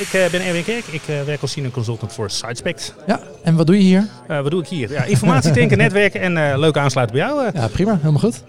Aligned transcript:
ik 0.00 0.12
eh, 0.12 0.30
ben 0.30 0.44
Erwin 0.44 0.64
Kerk. 0.64 0.86
Ik 0.86 1.02
eh, 1.06 1.22
werk 1.22 1.42
als 1.42 1.50
senior 1.50 1.72
consultant 1.72 2.12
voor 2.12 2.30
Sidespect. 2.30 2.94
Ja, 3.06 3.20
en 3.42 3.56
wat 3.56 3.66
doe 3.66 3.76
je 3.76 3.82
hier? 3.82 4.06
Eh, 4.28 4.40
wat 4.40 4.50
doe 4.50 4.60
ik 4.60 4.68
hier? 4.68 4.90
Ja, 4.90 5.04
informatie 5.04 5.50
tanken, 5.50 5.78
netwerken 5.86 6.20
en 6.20 6.58
leuk 6.58 6.76
aansluiten 6.76 7.16
bij 7.16 7.26
jou. 7.26 7.50
Ja, 7.54 7.68
prima. 7.68 7.96
Helemaal 7.96 8.20
goed. 8.20 8.42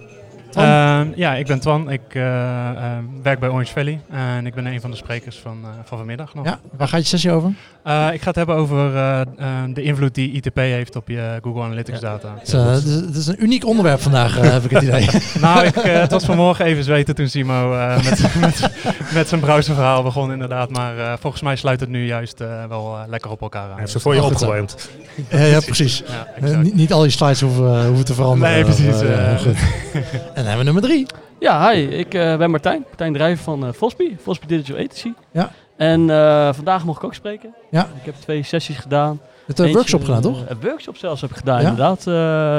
Ehm, 0.55 1.07
ja, 1.15 1.35
ik 1.35 1.45
ben 1.47 1.59
Twan. 1.59 1.91
Ik 1.91 2.01
eh, 2.09 2.69
eh, 2.69 2.97
werk 3.23 3.39
bij 3.39 3.49
Orange 3.49 3.71
Valley. 3.73 4.01
en 4.09 4.45
ik 4.45 4.53
ben 4.53 4.65
een 4.65 4.81
van 4.81 4.91
de 4.91 4.97
sprekers 4.97 5.37
van, 5.39 5.57
eh, 5.63 5.69
van 5.83 5.97
vanmiddag 5.97 6.33
nog. 6.33 6.45
Ja, 6.45 6.59
waar 6.77 6.87
gaat 6.87 6.99
je 7.01 7.05
sessie 7.07 7.31
over? 7.31 7.51
Eh, 7.83 8.07
ik 8.13 8.21
ga 8.21 8.27
het 8.27 8.35
hebben 8.35 8.55
over 8.55 8.95
eh, 8.95 9.21
eh, 9.21 9.27
de 9.73 9.81
invloed 9.81 10.15
die 10.15 10.31
ITP 10.31 10.55
heeft 10.55 10.95
op 10.95 11.07
je 11.07 11.39
Google 11.41 11.61
Analytics 11.63 11.99
data. 11.99 12.33
Het 12.39 13.15
is, 13.15 13.27
een 13.27 13.43
uniek 13.43 13.65
onderwerp 13.65 14.01
vandaag, 14.01 14.37
eh, 14.39 14.51
heb 14.51 14.63
ik 14.63 14.69
het 14.71 14.83
idee. 14.83 15.07
nou, 15.41 15.65
ik, 15.65 15.75
het 15.75 16.11
was 16.11 16.25
vanmorgen 16.25 16.65
even 16.65 16.83
zweten 16.83 17.15
toen 17.15 17.27
Simo 17.27 17.73
eh, 17.73 17.95
met, 18.03 18.35
met, 18.39 18.69
met 19.13 19.27
zijn 19.27 19.41
browserverhaal 19.41 20.03
begon 20.03 20.31
inderdaad. 20.31 20.69
Maar 20.69 20.97
eh, 20.97 21.13
volgens 21.19 21.41
mij 21.41 21.55
sluit 21.55 21.79
het 21.79 21.89
nu 21.89 22.05
juist 22.05 22.41
eh, 22.41 22.47
wel 22.69 22.97
lekker 23.07 23.31
op 23.31 23.41
elkaar 23.41 23.61
aan. 23.63 23.69
Hij 23.69 23.79
heeft 23.79 23.91
ze 23.91 23.99
voor 23.99 24.15
je 24.15 24.23
opgewarmd. 24.23 24.89
ja, 25.29 25.43
ja, 25.43 25.59
precies. 25.59 26.03
Ja, 26.07 26.27
exact. 26.35 26.63
niet, 26.63 26.75
niet 26.75 26.93
al 26.93 27.03
je 27.03 27.09
slides 27.09 27.41
hoeven, 27.41 27.85
hoeven 27.85 28.05
te 28.05 28.13
veranderen. 28.13 28.53
Nee, 28.53 28.63
precies, 28.63 29.01
Dan 30.41 30.49
hebben 30.49 30.65
we 30.65 30.71
nummer 30.71 30.89
drie. 30.91 31.07
Ja, 31.39 31.69
hi. 31.69 31.81
Ik 31.81 32.13
eh, 32.13 32.37
ben 32.37 32.51
Martijn. 32.51 32.83
Martijn 32.87 33.13
Drijver 33.13 33.43
van 33.43 33.65
eh 33.65 33.73
Vosby. 33.73 34.15
Vosby 34.23 34.45
Digital 34.45 34.75
Agency. 34.75 35.13
Ja. 35.31 35.51
En 35.77 36.09
eh, 36.09 36.53
vandaag 36.53 36.85
mocht 36.85 36.97
ik 36.97 37.03
ook 37.03 37.13
spreken. 37.13 37.53
Ja. 37.71 37.81
Ik 37.81 38.05
heb 38.05 38.15
twee 38.15 38.43
sessies 38.43 38.77
gedaan. 38.77 39.19
Het 39.45 39.59
uh, 39.59 39.65
Eentje, 39.65 39.73
workshop 39.79 40.03
gedaan, 40.03 40.21
toch? 40.21 40.43
Een 40.47 40.61
workshop 40.61 40.97
zelfs 40.97 41.21
heb 41.21 41.29
ik 41.29 41.35
gedaan, 41.35 41.61
Ja. 41.61 41.69
inderdaad. 41.69 42.05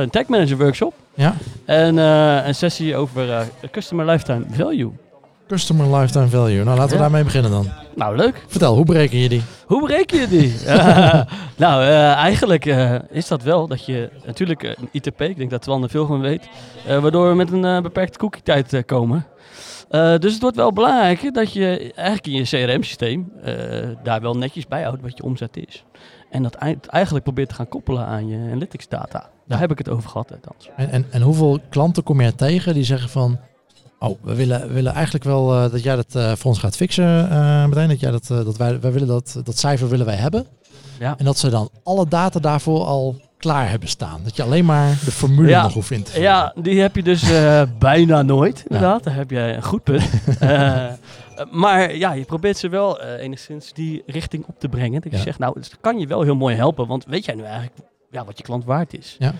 Een 0.03 0.11
tag 0.11 0.27
manager 0.27 0.57
workshop. 0.59 0.95
Ja. 1.15 1.35
En 1.65 1.97
een 1.97 2.55
sessie 2.55 2.97
over 2.97 3.47
customer 3.71 4.07
lifetime 4.07 4.45
value. 4.51 4.93
Customer 5.57 5.97
Lifetime 5.97 6.29
Value. 6.29 6.65
Nou, 6.65 6.77
laten 6.77 6.89
we 6.89 6.95
Ja. 6.95 7.01
daarmee 7.01 7.25
beginnen 7.25 7.51
dan. 7.51 7.67
Nou, 7.95 8.17
leuk. 8.17 8.45
Vertel, 8.49 8.75
hoe 8.77 8.85
bereken 8.85 9.19
je 9.19 9.29
die? 9.29 9.43
Hoe 9.67 9.81
bereken 9.81 10.21
je 10.21 10.29
die? 10.29 10.55
nou, 11.65 11.83
eh, 11.83 12.13
eigenlijk 12.13 12.67
eh, 12.67 12.95
is 13.11 13.29
dat 13.29 13.43
wel 13.43 13.67
dat 13.67 13.85
je 13.87 14.11
natuurlijk 14.27 14.63
eh, 14.63 14.71
een 14.81 14.89
ITP, 14.93 15.21
ik 15.21 15.37
denk 15.37 15.51
dat 15.51 15.63
Twan 15.63 15.83
er 15.83 15.89
veel 15.89 16.07
van 16.07 16.21
weet, 16.21 16.49
eh, 16.87 16.99
waardoor 16.99 17.29
we 17.29 17.35
met 17.35 17.53
een 17.53 17.65
eh, 17.65 17.81
beperkte 17.81 18.19
cookie-tijd 18.19 18.73
eh, 18.73 18.83
komen. 18.87 19.27
Eh, 19.91 20.19
dus 20.19 20.33
het 20.33 20.43
wordt 20.43 20.57
wel 20.57 20.73
belangrijk 20.73 21.35
dat 21.35 21.53
je 21.53 21.93
eigenlijk 21.95 22.27
in 22.27 22.33
je 22.33 22.67
CRM-systeem 22.73 23.33
eh, 23.43 23.55
daar 24.03 24.21
wel 24.21 24.35
netjes 24.35 24.67
bij 24.67 24.83
houdt 24.83 25.03
wat 25.03 25.17
je 25.17 25.23
omzet 25.23 25.57
is. 25.57 25.85
En 26.31 26.43
dat 26.43 26.55
ei- 26.55 26.79
eigenlijk 26.89 27.25
probeert 27.25 27.49
te 27.49 27.55
gaan 27.55 27.69
koppelen 27.69 28.07
aan 28.07 28.29
je 28.29 28.37
analytics 28.37 28.89
data. 28.89 29.29
Daar 29.47 29.59
heb 29.61 29.71
ik 29.71 29.79
het 29.79 29.89
over 29.89 30.11
gehad 30.11 30.33
althans. 30.33 30.69
En, 30.77 30.91
en, 30.91 31.07
en 31.11 31.23
hoeveel 31.23 31.59
klanten 31.71 32.03
kom 32.03 32.21
je 32.21 32.35
tegen 32.35 32.75
die 32.75 32.85
zeggen 32.85 33.09
van... 33.09 33.39
Oh, 34.03 34.19
we 34.23 34.35
willen, 34.35 34.61
we 34.69 34.73
willen 34.73 34.93
eigenlijk 34.93 35.25
wel 35.25 35.55
eh, 35.55 35.71
dat 35.71 35.83
jij 35.83 35.97
dat 35.97 36.15
eh, 36.15 36.33
voor 36.33 36.51
ons 36.51 36.59
gaat 36.59 36.77
fixen, 36.77 37.31
eh 37.31 37.65
meteen. 37.67 37.89
Dat, 37.89 38.01
jij 38.01 38.11
dat, 38.11 38.27
dat 38.27 38.57
wij, 38.57 38.81
wij 38.81 38.93
willen 38.93 39.09
dat, 39.09 39.41
dat 39.45 39.59
cijfer 39.59 39.89
willen 39.89 40.07
wij 40.07 40.15
hebben. 40.15 40.47
Ja. 40.99 41.15
En 41.19 41.25
dat 41.25 41.39
ze 41.39 41.49
dan 41.51 41.71
alle 41.83 42.09
data 42.09 42.41
daarvoor 42.41 42.85
al 42.85 43.21
klaar 43.37 43.71
hebben 43.71 43.89
staan. 43.89 44.21
Dat 44.25 44.37
je 44.37 44.43
alleen 44.43 44.65
maar 44.65 44.89
de 45.05 45.11
formule 45.11 45.49
Ja. 45.49 45.63
nog 45.63 45.73
hoeft 45.75 45.91
in 45.91 46.03
te 46.03 46.11
vullen. 46.11 46.27
Ja, 46.29 46.55
die 46.61 46.81
heb 46.81 46.97
je 46.97 47.03
dus 47.03 47.25
bijna 47.79 48.23
nooit, 48.23 48.63
inderdaad. 48.69 49.05
Daar 49.05 49.15
heb 49.15 49.31
je 49.31 49.39
een 49.39 49.63
goed 49.63 49.83
punt. 49.83 50.11
Maar 51.51 51.97
ja, 51.97 52.13
je 52.13 52.25
probeert 52.25 52.57
ze 52.57 52.69
wel 52.69 53.01
enigszins 53.01 53.73
die 53.73 54.03
richting 54.07 54.45
op 54.47 54.55
te 54.59 54.69
brengen. 54.69 55.01
Dat 55.01 55.11
je 55.13 55.17
Ja. 55.19 55.23
zegt, 55.25 55.39
nou, 55.39 55.59
het 55.59 55.77
kan 55.81 55.99
je 55.99 56.07
wel 56.07 56.23
heel 56.23 56.35
mooi 56.37 56.57
helpen. 56.57 56.87
Want 56.87 57.05
weet 57.05 57.25
jij 57.25 57.35
nu 57.35 57.43
eigenlijk 57.43 57.73
ja, 58.11 58.25
wat 58.25 58.39
je 58.39 58.45
klant 58.45 58.65
waard 58.65 58.95
is? 58.99 59.17
Ja. 59.19 59.33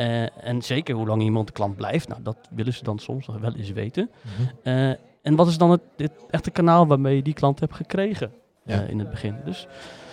Eh, 0.00 0.46
en 0.48 0.62
zeker 0.62 0.94
hoe 0.94 1.06
lang 1.06 1.22
iemand 1.22 1.46
de 1.46 1.52
klant 1.52 1.76
blijft. 1.76 2.08
Nou, 2.08 2.22
dat 2.22 2.36
willen 2.50 2.74
ze 2.74 2.84
dan 2.84 2.98
soms 2.98 3.26
nog 3.26 3.38
wel 3.38 3.54
eens 3.54 3.70
weten. 3.70 4.10
Mhm. 4.22 4.48
Eh, 4.62 4.88
en 5.22 5.34
wat 5.36 5.46
is 5.48 5.58
dan 5.58 5.70
het, 5.70 5.80
het 5.96 6.12
echte 6.30 6.50
kanaal 6.50 6.86
waarmee 6.86 7.16
je 7.16 7.22
die 7.22 7.34
klant 7.34 7.60
hebt 7.60 7.74
gekregen 7.74 8.32
Ja. 8.64 8.82
eh, 8.82 8.88
in 8.90 8.98
het 8.98 9.10
begin? 9.10 9.36
Dus 9.44 9.66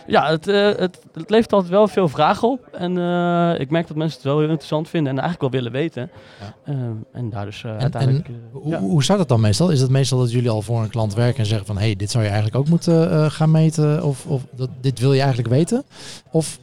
ja, 0.07 0.29
het, 0.29 0.47
eh, 0.47 0.65
het, 0.75 0.99
het 1.13 1.29
levert 1.29 1.53
altijd 1.53 1.71
wel 1.71 1.87
veel 1.87 2.09
vragen 2.09 2.49
op. 2.49 2.67
En 2.71 2.97
eh, 2.97 3.59
ik 3.59 3.69
merk 3.69 3.87
dat 3.87 3.97
mensen 3.97 4.17
het 4.17 4.27
wel 4.27 4.39
heel 4.39 4.49
interessant 4.49 4.89
vinden 4.89 5.11
en 5.11 5.19
eigenlijk 5.19 5.51
wel 5.51 5.61
willen 5.61 5.79
weten. 5.79 6.09
Ja. 6.39 6.73
Eh, 6.73 6.75
en 7.11 7.29
daar 7.29 7.45
dus 7.45 7.63
En- 7.63 7.79
uiteindelijk... 7.79 8.29
Hoe, 8.51 8.69
ja. 8.69 8.79
hoe 8.79 9.03
staat 9.03 9.19
het 9.19 9.27
dan 9.27 9.41
meestal? 9.41 9.69
Is 9.69 9.81
het 9.81 9.89
meestal 9.89 10.19
dat 10.19 10.31
jullie 10.31 10.49
al 10.49 10.61
voor 10.61 10.81
een 10.81 10.89
klant 10.89 11.13
werken 11.13 11.39
en 11.39 11.45
zeggen 11.45 11.65
van... 11.65 11.77
hé, 11.77 11.85
hey, 11.85 11.95
dit 11.95 12.11
zou 12.11 12.23
je 12.23 12.29
eigenlijk 12.29 12.59
ook 12.59 12.69
moeten 12.69 13.31
gaan 13.31 13.51
meten 13.51 14.03
of, 14.03 14.25
of 14.25 14.45
dat, 14.55 14.69
dit 14.81 14.99
wil 14.99 15.13
je 15.13 15.19
eigenlijk 15.19 15.49
weten? 15.49 15.83
Of 16.31 16.59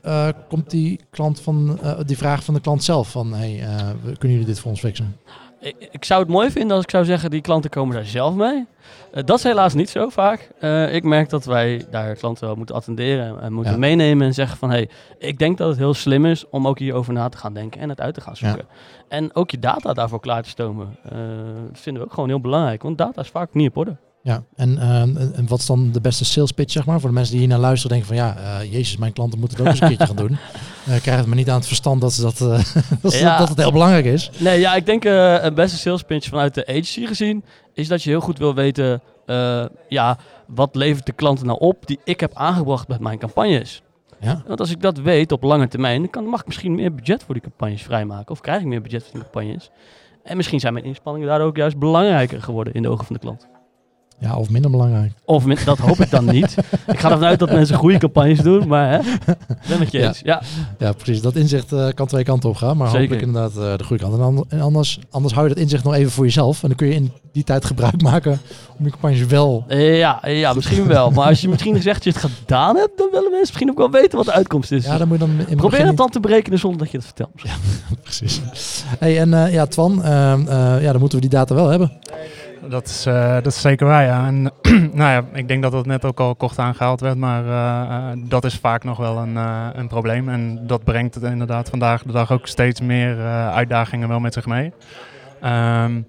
komt 0.49 0.71
die, 0.71 1.01
klant 1.11 1.41
van, 1.41 1.79
die 2.07 2.17
vraag 2.17 2.45
van 2.45 2.55
de 2.55 2.61
klant 2.61 2.85
zelf 2.85 3.11
van... 3.11 3.35
hé, 3.35 3.57
hey, 3.57 3.95
kunnen 4.03 4.39
jullie 4.39 4.45
dit 4.45 4.61
voor 4.61 4.71
ons 4.71 4.81
fixen? 4.81 5.17
Ik, 5.91 6.05
zou 6.05 6.21
het 6.21 6.29
mooi 6.29 6.51
vinden 6.51 6.77
als 6.77 6.85
ik 6.85 6.91
zou 6.91 7.05
zeggen, 7.05 7.31
die 7.31 7.41
klanten 7.41 7.71
komen 7.71 7.95
daar 7.95 8.05
zelf 8.05 8.35
mee. 8.35 8.67
Eh, 9.13 9.25
dat 9.25 9.39
is 9.39 9.45
helaas 9.45 9.75
niet 9.75 9.91
zo 9.91 10.09
vaak. 10.09 10.51
Eh, 10.59 10.95
ik 10.95 11.05
merk 11.05 11.29
dat 11.29 11.45
wij 11.45 11.85
daar 11.91 12.15
klanten 12.15 12.47
wel 12.47 12.57
moeten 12.57 12.75
attenderen 12.75 13.41
en 13.41 13.53
moeten 13.53 13.73
Ja. 13.73 13.79
meenemen 13.79 14.27
en 14.27 14.35
zeggen 14.35 14.59
van... 14.59 14.71
hey, 14.71 14.89
ik 15.19 15.39
denk 15.39 15.59
dat 15.59 15.69
het 15.69 15.79
heel 15.79 15.95
slim 15.95 16.27
is 16.27 16.49
om 16.49 16.69
ook 16.69 16.79
hierover 16.79 17.13
na 17.13 17.29
te 17.29 17.37
gaan 17.37 17.55
denken 17.55 17.81
en 17.81 17.89
het 17.89 18.01
uit 18.01 18.15
te 18.15 18.21
gaan 18.21 18.37
zoeken. 18.37 18.67
En 19.09 19.35
ook 19.35 19.51
je 19.51 19.59
data 19.59 19.93
daarvoor 19.93 20.21
klaar 20.21 20.43
te 20.43 20.49
stomen. 20.49 20.97
Eh, 21.03 21.19
dat 21.69 21.81
vinden 21.81 22.03
we 22.03 22.09
ook 22.09 22.15
gewoon 22.15 22.29
heel 22.29 22.41
belangrijk, 22.41 22.83
want 22.83 22.99
data 22.99 23.21
is 23.21 23.29
vaak 23.29 23.55
niet 23.55 23.69
op 23.69 23.77
orde. 23.77 23.97
Ja, 24.25 24.43
en, 24.57 24.79
eh, 24.79 25.01
en, 25.01 25.33
en 25.35 25.47
wat 25.49 25.59
is 25.59 25.67
dan 25.67 25.93
de 25.93 26.01
beste 26.01 26.25
sales 26.25 26.53
pitch, 26.53 26.73
zeg 26.73 26.87
maar? 26.87 27.01
Voor 27.01 27.09
de 27.09 27.15
mensen 27.15 27.33
die 27.33 27.41
hier 27.41 27.51
naar 27.51 27.59
luisteren 27.59 27.97
denken 27.97 28.17
van... 28.17 28.27
ja, 28.27 28.37
eh, 28.37 28.73
jezus, 28.73 28.97
mijn 28.97 29.13
klanten 29.13 29.39
moeten 29.39 29.59
het 29.59 29.67
ook 29.67 29.73
eens 29.73 29.83
een 29.83 29.89
keertje 29.89 30.07
gaan 30.07 30.27
doen. 30.27 30.37
Eh 30.85 31.01
krijg 31.01 31.19
het 31.19 31.27
maar 31.27 31.37
niet 31.37 31.51
aan 31.51 31.57
het 31.57 31.67
verstand 31.67 32.01
dat, 32.01 32.13
ze 32.13 32.23
dat, 32.23 32.41
eh, 32.41 32.65
dat, 33.03 33.19
Ja. 33.19 33.39
dat 33.39 33.49
het 33.49 33.59
heel 33.59 33.73
belangrijk 33.73 34.05
is. 34.05 34.31
Nee, 34.39 34.61
ja, 34.61 34.75
ik 34.75 34.87
denk 34.87 35.05
een 35.05 35.55
beste 35.55 35.79
sales 35.79 36.03
pitch 36.03 36.29
vanuit 36.29 36.55
de 36.55 36.67
agency 36.67 37.07
gezien 37.07 37.45
is 37.75 37.89
dat 37.89 38.03
je 38.03 38.11
heel 38.11 38.21
goed 38.21 38.39
wil 38.39 38.55
weten, 38.55 39.01
ja, 39.89 40.19
wat 40.47 40.75
levert 40.75 41.07
de 41.07 41.13
klant 41.13 41.43
nou 41.43 41.59
op 41.59 41.87
die 41.87 41.99
ik 42.05 42.21
heb 42.21 42.35
aangebracht 42.35 42.89
met 42.89 43.01
mijn 43.01 43.19
campagnes. 43.19 43.83
Ja, 44.21 44.43
Want 44.47 44.61
als 44.61 44.71
ik 44.71 44.81
dat 44.81 44.99
weet 44.99 45.33
op 45.33 45.43
lange 45.43 45.69
termijn, 45.69 46.01
dan 46.01 46.11
kan, 46.11 46.25
mag 46.25 46.41
ik 46.41 46.47
misschien 46.47 46.75
meer 46.75 46.95
budget 46.95 47.23
voor 47.23 47.35
die 47.35 47.43
campagnes 47.43 47.83
vrijmaken. 47.83 48.31
Of 48.31 48.41
krijg 48.41 48.61
ik 48.61 48.67
meer 48.67 48.83
budget 48.83 49.03
voor 49.03 49.13
die 49.13 49.23
campagnes. 49.23 49.71
En 50.23 50.37
misschien 50.37 50.61
zijn 50.61 50.73
mijn 50.73 50.85
inspanningen 50.85 51.29
daardoor 51.29 51.49
ook 51.49 51.57
juist 51.57 51.79
belangrijker 51.79 52.43
geworden 52.43 52.75
in 52.75 52.83
de 52.83 52.89
ogen 52.89 53.05
van 53.05 53.15
de 53.15 53.21
klant. 53.21 53.47
Ja 54.19 54.37
of 54.37 54.51
minder 54.51 54.71
belangrijk. 54.71 55.13
Of 55.25 55.45
min- 55.45 55.57
dat 55.65 55.79
hoop 55.79 55.99
ik 56.01 56.11
dan 56.11 56.25
niet. 56.25 56.55
Ik 56.93 56.99
ga 57.01 57.11
ervan 57.11 57.27
uit 57.27 57.39
dat 57.39 57.51
mensen 57.51 57.77
goede 57.77 57.99
campagnes 57.99 58.39
doen, 58.39 58.69
maar 58.69 58.91
hè, 58.91 58.99
ben 59.69 59.79
met 59.79 59.91
je 59.93 59.99
Ja. 59.99 60.07
eens. 60.07 60.21
Ja. 60.25 60.43
Ja, 60.79 60.93
precies. 60.93 61.23
Dat 61.23 61.35
inzicht 61.37 61.73
eh, 61.73 61.87
kan 61.95 62.07
twee 62.07 62.25
kanten 62.25 62.49
op 62.49 62.57
gaan. 62.57 62.77
Maar 62.77 62.87
Zeker. 62.91 63.01
hopelijk 63.03 63.27
inderdaad 63.27 63.57
eh, 63.73 63.79
de 63.79 63.85
goede 63.85 64.03
kant. 64.03 64.15
En, 64.15 64.21
an- 64.25 64.45
en 64.49 64.61
anders, 64.61 64.99
anders 65.11 65.35
hou 65.35 65.49
je 65.49 65.55
dat 65.55 65.63
inzicht 65.63 65.85
nog 65.85 65.95
even 65.95 66.11
voor 66.13 66.25
jezelf. 66.25 66.63
En 66.63 66.69
dan 66.69 66.77
kun 66.77 66.87
je 66.87 66.95
in 66.95 67.13
die 67.33 67.45
tijd 67.45 67.65
gebruik 67.65 68.03
maken 68.03 68.41
om 68.79 68.85
je 68.85 68.91
campagnes 68.91 69.27
wel... 69.27 69.65
Ja, 69.69 70.21
ja, 70.27 70.53
misschien 70.53 70.87
wel. 70.87 71.11
Maar 71.11 71.27
als 71.29 71.41
je 71.41 71.49
misschien 71.49 71.75
gezegd 71.77 72.05
dat 72.05 72.15
je 72.15 72.21
het 72.21 72.31
gedaan 72.41 72.77
hebt, 72.77 72.99
dan 72.99 73.07
willen 73.11 73.31
mensen 73.31 73.41
misschien 73.41 73.71
ook 73.71 73.79
wel 73.79 73.91
weten 73.91 74.17
wat 74.17 74.27
de 74.27 74.33
uitkomst 74.33 74.73
is. 74.73 74.85
Ja, 74.85 74.99
dan 74.99 75.09
moet 75.09 75.19
je 75.21 75.27
dan 75.27 75.35
in 75.39 75.45
het 75.49 75.57
Probeer 75.57 75.87
het 75.87 75.97
dan 75.97 76.11
te 76.11 76.21
berekenen 76.21 76.59
zonder 76.59 76.79
dat 76.79 76.91
je 76.91 76.97
het 76.97 77.07
vertelt. 77.07 77.31
niet- 77.35 77.53
Precies. 78.05 78.41
Hey, 78.99 79.19
en 79.21 79.35
eh, 79.47 79.53
ja, 79.53 79.67
Twan, 79.67 80.03
ehm, 80.05 80.41
eh, 80.49 80.83
ja, 80.83 80.91
dan 80.91 81.01
moeten 81.01 81.19
we 81.21 81.29
die 81.29 81.39
data 81.39 81.55
wel 81.55 81.69
hebben. 81.69 81.93
Dat 82.69 82.87
is, 82.87 83.07
eh, 83.07 83.35
dat 83.35 83.47
is 83.47 83.61
zeker 83.61 83.87
waar, 83.87 84.05
ja. 84.05 84.27
En, 84.27 84.43
nou 84.99 85.11
ja, 85.11 85.25
ik 85.33 85.49
denk 85.49 85.63
dat 85.63 85.73
dat 85.73 85.87
net 85.87 86.05
ook 86.05 86.21
al 86.21 86.35
kort 86.35 86.59
aangehaald 86.59 87.01
werd, 87.01 87.17
maar 87.17 87.45
eh, 87.45 87.97
eh, 87.97 88.19
dat 88.19 88.45
is 88.45 88.55
vaak 88.55 88.85
nog 88.85 88.97
wel 88.97 89.19
een, 89.19 89.37
een 89.79 89.89
probleem. 89.89 90.29
En 90.29 90.67
dat 90.67 90.85
brengt 90.85 91.15
het 91.15 91.25
inderdaad 91.25 91.69
vandaag 91.69 92.03
de 92.03 92.13
dag 92.13 92.33
ook 92.33 92.47
steeds 92.47 92.81
meer 92.81 93.21
uitdagingen 93.51 94.09
wel 94.09 94.21
met 94.21 94.33
zich 94.33 94.47
mee. 94.47 94.73
Ehm, 95.41 96.01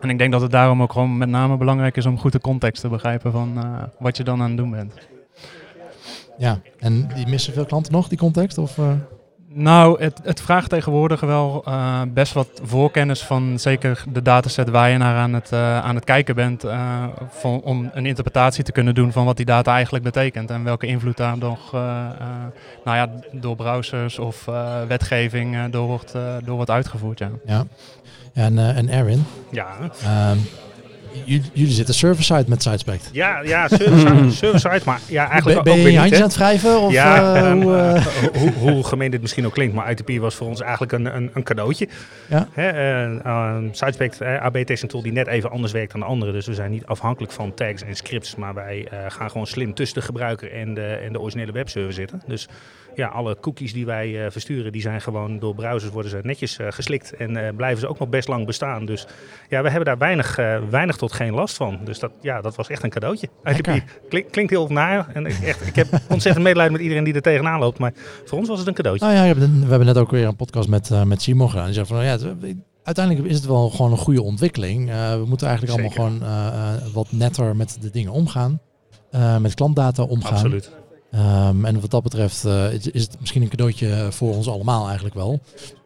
en 0.00 0.10
ik 0.10 0.18
denk 0.18 0.32
dat 0.32 0.40
het 0.40 0.50
daarom 0.50 0.82
ook 0.82 0.92
gewoon 0.92 1.18
met 1.18 1.28
name 1.28 1.56
belangrijk 1.56 1.96
is 1.96 2.06
om 2.06 2.18
goed 2.18 2.32
de 2.32 2.40
context 2.40 2.82
te 2.82 2.88
begrijpen 2.88 3.32
van 3.32 3.58
wat 3.98 4.16
je 4.16 4.24
dan 4.24 4.42
aan 4.42 4.48
het 4.48 4.56
doen 4.56 4.70
bent. 4.70 4.92
Ja, 6.38 6.60
en 6.78 7.08
die 7.14 7.26
missen 7.26 7.52
veel 7.52 7.64
klanten 7.64 7.92
nog, 7.92 8.08
die 8.08 8.18
context? 8.18 8.58
Of? 8.58 8.78
Nou, 9.56 10.02
het, 10.02 10.20
het 10.22 10.40
vraagt 10.40 10.68
tegenwoordig 10.70 11.20
wel 11.20 11.62
eh, 11.66 12.00
best 12.08 12.32
wat 12.32 12.48
voorkennis 12.62 13.22
van 13.22 13.58
zeker 13.58 14.04
de 14.12 14.22
dataset 14.22 14.68
waar 14.70 14.90
je 14.90 14.96
naar 14.98 15.16
aan 15.16 15.32
het, 15.32 15.52
eh, 15.52 15.78
aan 15.78 15.94
het 15.94 16.04
kijken 16.04 16.34
bent. 16.34 16.64
eh, 16.64 17.04
van, 17.28 17.60
om 17.60 17.90
een 17.92 18.06
interpretatie 18.06 18.64
te 18.64 18.72
kunnen 18.72 18.94
doen 18.94 19.12
van 19.12 19.24
wat 19.24 19.36
die 19.36 19.46
data 19.46 19.72
eigenlijk 19.74 20.04
betekent. 20.04 20.50
En 20.50 20.64
welke 20.64 20.86
invloed 20.86 21.16
daar 21.16 21.38
nog 21.38 21.74
eh, 21.74 21.80
eh, 21.80 22.26
nou 22.84 22.96
ja, 22.96 23.10
door 23.32 23.56
browsers 23.56 24.18
of 24.18 24.48
eh, 24.48 24.82
wetgeving 24.88 25.54
eh, 25.54 25.62
door, 25.70 25.86
wordt, 25.86 26.14
eh, 26.14 26.22
door 26.44 26.54
wordt 26.56 26.70
uitgevoerd. 26.70 27.18
Ja. 27.18 27.30
ja. 27.46 27.64
En, 28.32 28.58
eh, 28.58 28.76
en 28.76 28.88
Erwin, 28.88 29.24
Ja, 29.50 29.66
ehm, 30.02 30.36
j- 30.36 30.73
jullie 31.52 31.72
zitten 31.72 31.94
server-side 31.94 32.44
met 32.46 32.62
Sidespect. 32.62 33.08
ja, 33.12 33.40
ja 33.42 33.68
site, 33.68 34.80
maar 34.84 35.00
ja, 35.08 35.30
eigenlijk 35.30 35.62
Ben, 35.62 35.74
ben 35.74 35.82
ook 35.82 35.86
je 35.86 35.92
je 35.92 36.16
aan 36.16 36.22
het 36.22 36.36
wrijven? 36.36 36.80
Of, 36.80 36.92
ja, 36.92 37.34
eh, 37.34 37.50
en, 37.50 37.62
hoe, 37.62 37.76
eh, 37.76 37.96
eh, 37.96 38.06
hoe, 38.32 38.52
hoe 38.52 38.84
gemeen 38.84 39.10
dit 39.10 39.20
misschien 39.20 39.46
ook 39.46 39.52
klinkt, 39.52 39.74
maar 39.74 39.90
ITP 39.90 40.18
was 40.20 40.34
voor 40.34 40.46
ons 40.46 40.60
eigenlijk 40.60 40.92
een, 40.92 41.16
een, 41.16 41.30
een 41.34 41.42
cadeautje. 41.42 41.88
Ja. 42.28 42.48
Hè, 42.52 42.68
eh, 42.68 43.14
eh, 43.24 43.62
Sidespect, 43.70 44.22
AB-testing 44.22 44.90
tool 44.90 45.02
die 45.02 45.12
net 45.12 45.26
even 45.26 45.50
anders 45.50 45.72
werkt 45.72 45.92
dan 45.92 46.00
de 46.00 46.06
andere. 46.06 46.32
Dus 46.32 46.46
we 46.46 46.54
zijn 46.54 46.70
niet 46.70 46.86
afhankelijk 46.86 47.32
van 47.32 47.54
tags 47.54 47.82
en 47.82 47.94
scripts, 47.94 48.36
maar 48.36 48.54
wij 48.54 48.88
gaan 49.08 49.30
gewoon 49.30 49.46
slim 49.46 49.74
tussen 49.74 49.98
de 50.00 50.06
gebruiker 50.06 50.52
en 50.52 50.74
de, 50.74 50.86
en 50.86 51.12
de 51.12 51.20
originele 51.20 51.52
webserver 51.52 51.92
zitten. 51.92 52.22
Dus 52.26 52.48
ja, 52.94 53.08
alle 53.08 53.36
cookies 53.40 53.72
die 53.72 53.86
wij 53.86 54.30
versturen, 54.30 54.72
die 54.72 54.80
zijn 54.80 55.00
gewoon 55.00 55.38
door 55.38 55.54
browsers 55.54 55.92
worden 55.92 56.10
ze 56.10 56.20
netjes 56.22 56.58
geslikt 56.68 57.16
en 57.16 57.56
blijven 57.56 57.80
ze 57.80 57.88
ook 57.88 57.98
nog 57.98 58.08
best 58.08 58.28
lang 58.28 58.46
bestaan. 58.46 58.86
Dus 58.86 59.06
ja, 59.48 59.62
we 59.62 59.68
hebben 59.68 59.84
daar 59.84 59.98
weinig, 59.98 60.36
weinig 60.70 60.96
tot 61.06 61.12
geen 61.12 61.34
last 61.34 61.56
van. 61.56 61.78
Dus 61.84 61.98
dat, 61.98 62.10
ja, 62.20 62.40
dat 62.40 62.56
was 62.56 62.68
echt 62.68 62.82
een 62.82 62.90
cadeautje. 62.90 63.28
Klink, 64.08 64.30
klinkt 64.30 64.50
heel 64.50 64.68
naar. 64.68 65.08
En 65.12 65.26
ik, 65.26 65.38
echt, 65.38 65.66
ik 65.66 65.74
heb 65.74 65.88
ontzettend 66.08 66.44
medelijden 66.44 66.72
met 66.72 66.82
iedereen 66.82 67.04
die 67.04 67.14
er 67.14 67.22
tegenaan 67.22 67.60
loopt. 67.60 67.78
Maar 67.78 67.92
voor 68.24 68.38
ons 68.38 68.48
was 68.48 68.58
het 68.58 68.68
een 68.68 68.74
cadeautje. 68.74 69.06
Nou 69.06 69.26
ja, 69.26 69.34
we 69.34 69.66
hebben 69.68 69.86
net 69.86 69.98
ook 69.98 70.10
weer 70.10 70.26
een 70.26 70.36
podcast 70.36 70.68
met, 70.68 70.90
met 71.04 71.22
Simon 71.22 71.50
gedaan. 71.50 71.64
Die 71.64 71.74
zegt 71.74 71.88
van, 71.88 72.04
ja, 72.04 72.18
uiteindelijk 72.82 73.26
is 73.26 73.36
het 73.36 73.46
wel 73.46 73.70
gewoon 73.70 73.90
een 73.90 73.98
goede 73.98 74.22
ontwikkeling. 74.22 74.88
Uh, 74.88 75.14
we 75.14 75.24
moeten 75.26 75.48
eigenlijk 75.48 75.78
allemaal 75.78 75.96
gewoon 75.96 76.28
uh, 76.28 76.92
wat 76.92 77.06
netter 77.12 77.56
met 77.56 77.76
de 77.80 77.90
dingen 77.90 78.12
omgaan. 78.12 78.60
Met 79.40 79.54
klantdata 79.54 80.02
omgaan. 80.02 80.32
Absoluut. 80.32 80.70
Um, 81.14 81.64
en 81.64 81.80
wat 81.80 81.90
dat 81.90 82.02
betreft 82.02 82.44
is, 82.44 82.86
is, 82.86 83.02
het 83.02 83.16
misschien 83.20 83.42
een 83.42 83.48
cadeautje 83.48 84.06
voor 84.10 84.34
ons 84.34 84.48
allemaal 84.48 84.84
eigenlijk 84.86 85.14
wel. 85.14 85.40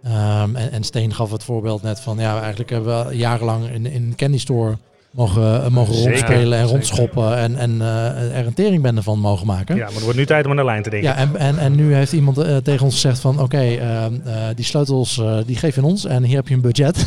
Um, 0.04 0.56
en, 0.56 0.70
en, 0.70 0.84
Steen 0.84 1.14
gaf 1.14 1.30
het 1.30 1.44
voorbeeld 1.44 1.82
net 1.82 2.00
van, 2.00 2.18
ja, 2.18 2.40
eigenlijk 2.40 2.70
hebben 2.70 3.06
we 3.06 3.16
jarenlang 3.16 3.70
in, 3.70 3.86
in 3.86 4.12
Candy 4.16 4.38
Store 4.38 4.76
mogen, 5.10 5.64
eh, 5.64 5.70
mogen 5.70 5.94
rondspelen 5.94 6.58
en 6.58 6.64
rondschoppen 6.64 7.36
en, 7.36 7.56
en 7.56 7.74
uh, 7.74 8.36
er 8.38 8.46
een 8.46 8.54
teringbende 8.54 9.02
van 9.02 9.18
mogen 9.18 9.46
maken. 9.46 9.76
Ja, 9.76 9.84
maar 9.84 9.94
het 9.94 10.02
wordt 10.02 10.18
nu 10.18 10.26
tijd 10.26 10.44
om 10.44 10.50
aan 10.50 10.56
de 10.56 10.64
lijn 10.64 10.82
te 10.82 10.90
denken. 10.90 11.08
Ja, 11.08 11.16
en, 11.16 11.36
en, 11.36 11.58
en 11.58 11.74
nu 11.74 11.94
heeft 11.94 12.12
iemand 12.12 12.38
uh, 12.38 12.56
tegen 12.56 12.84
ons 12.84 12.94
gezegd 12.94 13.20
van 13.20 13.40
oké, 13.40 13.42
okay, 13.42 14.54
die 14.54 14.64
sleutels 14.64 15.22
die 15.46 15.56
geef 15.56 15.74
je 15.74 15.84
ons 15.84 16.04
en 16.04 16.22
hier 16.22 16.36
heb 16.36 16.48
je 16.48 16.54
een 16.54 16.60
budget. 16.60 17.06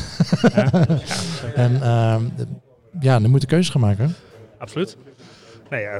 Ja, 0.55 0.71
en 1.65 1.81
ja, 2.99 3.19
nu 3.19 3.27
moet 3.27 3.41
je 3.41 3.47
keuze 3.47 3.71
gaan 3.71 3.81
maken. 3.81 4.15
Absoluut. 4.57 4.97
Nee, 5.71 5.81
ja, 5.81 5.99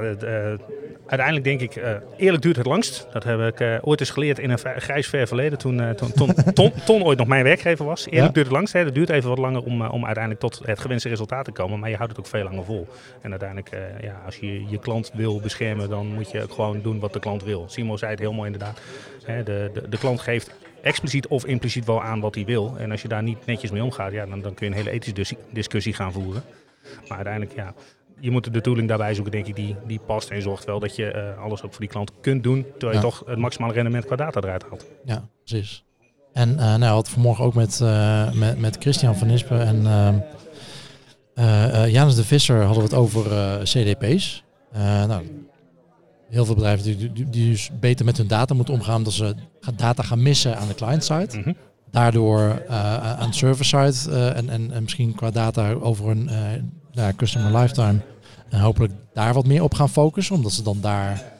uiteindelijk 1.06 1.44
denk 1.44 1.60
ik, 1.60 1.76
uh, 1.76 1.90
eerlijk 2.16 2.42
duurt 2.42 2.56
het 2.56 2.66
langst. 2.66 3.06
Dat 3.12 3.24
heb 3.24 3.40
ik 3.40 3.60
uh, 3.60 3.76
ooit 3.80 4.00
eens 4.00 4.10
geleerd 4.10 4.38
in 4.38 4.50
een 4.50 4.58
grijs 4.58 5.06
ver 5.08 5.26
verleden, 5.26 5.58
toen, 5.58 5.94
ton, 5.94 6.34
ton, 6.54 6.72
ton, 6.84 7.02
ooit 7.04 7.18
nog 7.18 7.26
mijn 7.26 7.44
werkgever 7.44 7.84
was. 7.84 8.06
Eerlijk 8.06 8.34
duurt 8.34 8.46
het 8.46 8.54
langst. 8.54 8.72
Hè. 8.72 8.84
Het 8.84 8.94
duurt 8.94 9.10
even 9.10 9.28
wat 9.28 9.38
langer 9.38 9.62
om, 9.62 9.82
om 9.82 10.04
uiteindelijk 10.04 10.40
tot 10.40 10.60
het 10.64 10.78
gewenste 10.78 11.08
resultaat 11.08 11.44
te 11.44 11.52
komen, 11.52 11.78
maar 11.78 11.90
je 11.90 11.96
houdt 11.96 12.10
het 12.10 12.20
ook 12.20 12.26
veel 12.26 12.44
langer 12.44 12.64
vol. 12.64 12.88
En 13.20 13.30
uiteindelijk, 13.30 13.70
ja, 14.00 14.22
als 14.24 14.36
je 14.36 14.68
je 14.68 14.78
klant 14.78 15.10
wil 15.14 15.40
beschermen, 15.40 15.88
dan 15.88 16.06
moet 16.06 16.30
je 16.30 16.42
ook 16.42 16.52
gewoon 16.52 16.82
doen 16.82 17.00
wat 17.00 17.12
de 17.12 17.20
klant 17.20 17.44
wil. 17.44 17.64
Simo 17.68 17.96
zei 17.96 18.10
het 18.10 18.20
heel 18.20 18.32
mooi 18.32 18.52
inderdaad. 18.52 18.80
Hè, 19.24 19.42
de, 19.42 19.70
de, 19.74 19.88
de 19.88 19.98
klant 19.98 20.20
geeft 20.20 20.50
expliciet 20.82 21.26
of 21.26 21.44
impliciet 21.44 21.84
wel 21.84 22.02
aan 22.02 22.20
wat 22.20 22.34
hij 22.34 22.44
wil. 22.44 22.74
En 22.78 22.90
als 22.90 23.02
je 23.02 23.08
daar 23.08 23.22
niet 23.22 23.46
netjes 23.46 23.70
mee 23.70 23.82
omgaat, 23.82 24.12
ja, 24.12 24.26
dan, 24.26 24.40
dan 24.40 24.54
kun 24.54 24.66
je 24.66 24.72
een 24.72 24.78
hele 24.78 24.90
ethische 24.90 25.36
discussie 25.50 25.94
gaan 25.94 26.12
voeren. 26.12 26.42
Maar 27.08 27.16
uiteindelijk, 27.16 27.54
ja, 27.54 27.74
je 28.20 28.30
moet 28.30 28.52
de 28.52 28.60
tooling 28.60 28.88
daarbij 28.88 29.14
zoeken, 29.14 29.32
denk 29.32 29.46
ik, 29.46 29.56
die, 29.56 29.76
die 29.86 30.00
past 30.06 30.30
en 30.30 30.42
zorgt 30.42 30.64
wel 30.64 30.80
dat 30.80 30.96
je 30.96 31.34
uh, 31.36 31.42
alles 31.42 31.62
ook 31.62 31.70
voor 31.70 31.80
die 31.80 31.88
klant 31.88 32.12
kunt 32.20 32.42
doen, 32.42 32.66
terwijl 32.78 32.98
je 32.98 33.04
toch 33.04 33.22
het 33.26 33.38
maximale 33.38 33.72
rendement 33.72 34.04
qua 34.04 34.16
data 34.16 34.40
eruit 34.40 34.62
haalt. 34.68 34.86
Ja, 35.04 35.28
precies. 35.44 35.84
En 36.32 36.50
uh, 36.50 36.56
nou, 36.56 36.84
had 36.84 37.08
vanmorgen 37.08 37.44
ook 37.44 37.54
met, 37.54 37.80
uh, 37.82 38.32
met, 38.32 38.58
met 38.58 38.76
Christian 38.80 39.16
van 39.16 39.26
Nispen 39.26 39.84
en 39.84 40.22
Janus 41.90 42.14
de 42.14 42.24
Visser 42.24 42.62
hadden 42.62 42.82
we 42.82 42.88
het 42.88 42.98
over 42.98 43.24
CDP's. 43.62 44.44
nou, 45.06 45.22
heel 46.28 46.44
veel 46.44 46.54
bedrijven 46.54 46.84
die, 46.84 47.12
die, 47.12 47.30
die, 47.30 47.50
dus 47.50 47.70
beter 47.80 48.04
met 48.04 48.16
hun 48.16 48.26
data 48.26 48.54
moeten 48.54 48.74
omgaan, 48.74 48.96
omdat 48.96 49.12
ze 49.12 49.34
data 49.76 50.02
gaan 50.02 50.22
missen 50.22 50.58
aan 50.58 50.68
de 50.68 50.74
client-side. 50.74 51.36
Mm 51.36 51.42
-hmm. 51.42 51.56
Daardoor 51.90 52.68
aan 53.18 53.34
server-side 53.34 54.32
en, 54.34 54.48
en, 54.48 54.70
en 54.72 54.82
misschien 54.82 55.14
qua 55.14 55.30
data 55.30 55.72
over 55.72 56.08
een 56.08 56.30
nou, 56.92 57.12
customer 57.14 57.60
lifetime 57.60 58.00
en 58.48 58.60
hopelijk 58.60 58.92
daar 59.12 59.34
wat 59.34 59.46
meer 59.46 59.62
op 59.62 59.74
gaan 59.74 59.88
focussen, 59.88 60.34
omdat 60.34 60.52
ze 60.52 60.62
dan 60.62 60.78
daar 60.80 61.32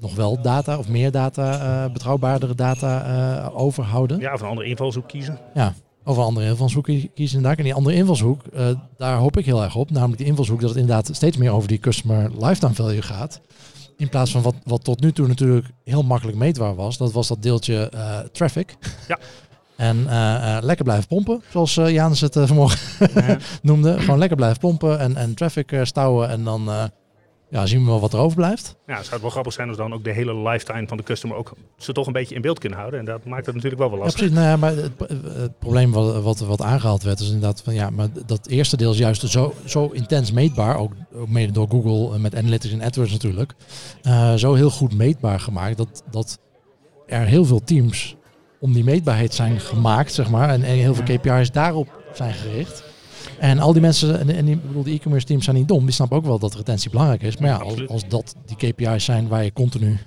nog 0.00 0.14
wel 0.14 0.42
data 0.42 0.78
of 0.78 0.88
meer 0.88 1.10
data, 1.10 1.84
uh, 1.86 1.92
betrouwbaardere 1.92 2.54
data 2.54 3.06
uh, 3.46 3.60
overhouden. 3.60 4.18
Ja, 4.18 4.32
of 4.32 4.40
een 4.40 4.48
andere 4.48 4.68
invalshoek 4.68 5.08
kiezen. 5.08 5.38
Ja, 5.54 5.74
of 6.04 6.16
een 6.16 6.22
andere 6.22 6.46
invalshoek 6.46 6.84
kiezen 6.84 7.08
inderdaad. 7.14 7.58
En 7.58 7.64
die 7.64 7.74
andere 7.74 7.96
invalshoek, 7.96 8.42
uh, 8.54 8.68
daar 8.96 9.16
hoop 9.16 9.36
ik 9.36 9.44
heel 9.44 9.62
erg 9.62 9.76
op. 9.76 9.90
Namelijk 9.90 10.18
die 10.18 10.26
invalshoek 10.26 10.60
dat 10.60 10.68
het 10.68 10.78
inderdaad 10.78 11.10
steeds 11.12 11.36
meer 11.36 11.50
over 11.50 11.68
die 11.68 11.78
customer 11.78 12.30
lifetime 12.38 12.74
value 12.74 13.02
gaat. 13.02 13.40
In 13.96 14.08
plaats 14.08 14.30
van 14.30 14.42
wat, 14.42 14.54
wat 14.64 14.84
tot 14.84 15.00
nu 15.00 15.12
toe 15.12 15.26
natuurlijk 15.26 15.66
heel 15.84 16.02
makkelijk 16.02 16.38
meetbaar 16.38 16.74
was. 16.74 16.96
Dat 16.96 17.12
was 17.12 17.28
dat 17.28 17.42
deeltje 17.42 17.90
traffic. 18.32 18.76
Ja. 19.08 19.18
En 19.78 19.96
uh, 19.96 20.12
uh, 20.12 20.58
lekker 20.60 20.84
blijven 20.84 21.06
pompen, 21.06 21.42
zoals 21.50 21.76
uh, 21.76 21.90
Janus 21.90 22.20
het 22.20 22.38
vanmorgen 22.40 23.08
ja. 23.14 23.36
noemde. 23.62 24.00
Gewoon 24.00 24.18
lekker 24.18 24.36
blijven 24.36 24.58
pompen 24.58 24.98
en, 24.98 25.16
en 25.16 25.34
traffic 25.34 25.80
stouwen. 25.82 26.28
En 26.28 26.44
dan 26.44 26.90
ja, 27.50 27.66
zien 27.66 27.80
we 27.80 27.86
wel 27.86 28.00
wat 28.00 28.12
er 28.12 28.18
overblijft. 28.18 28.76
Ja, 28.86 28.96
het 28.96 29.06
zou 29.06 29.20
wel 29.20 29.30
grappig 29.30 29.52
zijn 29.52 29.68
als 29.68 29.76
dan 29.76 29.92
ook 29.92 30.04
de 30.04 30.12
hele 30.12 30.48
lifetime 30.48 30.86
van 30.86 30.96
de 30.96 31.02
customer 31.02 31.36
ook 31.36 31.52
ze 31.76 31.92
toch 31.92 32.06
een 32.06 32.12
beetje 32.12 32.34
in 32.34 32.40
beeld 32.40 32.58
kunnen 32.58 32.78
houden. 32.78 33.00
En 33.00 33.06
dat 33.06 33.24
maakt 33.24 33.46
het 33.46 33.54
natuurlijk 33.54 33.80
wel 33.80 33.90
wel 33.90 33.98
lastig. 33.98 34.20
Ja, 34.20 34.26
precies. 34.26 34.44
Nou 34.44 34.50
ja, 34.50 34.56
maar 34.56 34.76
het, 34.82 35.38
het, 35.40 35.58
probleem 35.58 35.92
wat, 35.92 36.22
wat, 36.22 36.38
wat 36.38 36.62
aangehaald 36.62 37.02
werd, 37.02 37.20
is 37.20 37.26
inderdaad 37.26 37.62
van 37.62 37.74
ja, 37.74 37.90
maar 37.90 38.08
dat 38.26 38.46
eerste 38.46 38.76
deel 38.76 38.90
is 38.90 38.98
juist 38.98 39.28
zo, 39.28 39.54
zo 39.64 39.86
intens 39.86 40.32
meetbaar, 40.32 40.76
ook, 40.76 40.92
ook 41.14 41.28
mede 41.28 41.52
door 41.52 41.68
Google 41.68 42.18
met 42.18 42.36
Analytics 42.36 42.72
en 42.72 42.82
AdWords 42.82 43.12
natuurlijk, 43.12 43.54
zo 44.36 44.54
heel 44.54 44.70
goed 44.70 44.94
meetbaar 44.94 45.40
gemaakt 45.40 45.76
dat, 45.76 46.02
dat 46.10 46.38
er 47.06 47.26
heel 47.26 47.44
veel 47.44 47.64
teams 47.64 48.16
om 48.60 48.72
die 48.72 48.84
meetbaarheid 48.84 49.34
zijn 49.34 49.60
gemaakt, 49.60 50.12
zeg 50.12 50.30
maar. 50.30 50.48
En, 50.48 50.62
en 50.62 50.74
heel 50.74 50.94
veel 50.94 51.16
KPI's 51.16 51.50
daarop 51.50 52.02
zijn 52.14 52.34
gericht. 52.34 52.82
En 53.38 53.58
al 53.58 53.72
die 53.72 53.82
mensen, 53.82 54.20
en, 54.20 54.30
en 54.30 54.44
die, 54.44 54.56
bedoel, 54.56 54.82
de 54.82 54.90
e-commerce 54.90 55.26
teams 55.26 55.44
zijn 55.44 55.56
niet 55.56 55.68
dom. 55.68 55.84
Die 55.84 55.94
snappen 55.94 56.16
ook 56.16 56.24
wel 56.24 56.38
dat 56.38 56.54
retentie 56.54 56.90
belangrijk 56.90 57.22
is. 57.22 57.36
Maar 57.36 57.48
ja, 57.48 57.56
als, 57.56 57.88
als 57.88 58.08
dat 58.08 58.34
die 58.46 58.72
KPI's 58.72 59.04
zijn 59.04 59.28
waar 59.28 59.44
je 59.44 59.52
continu 59.52 59.98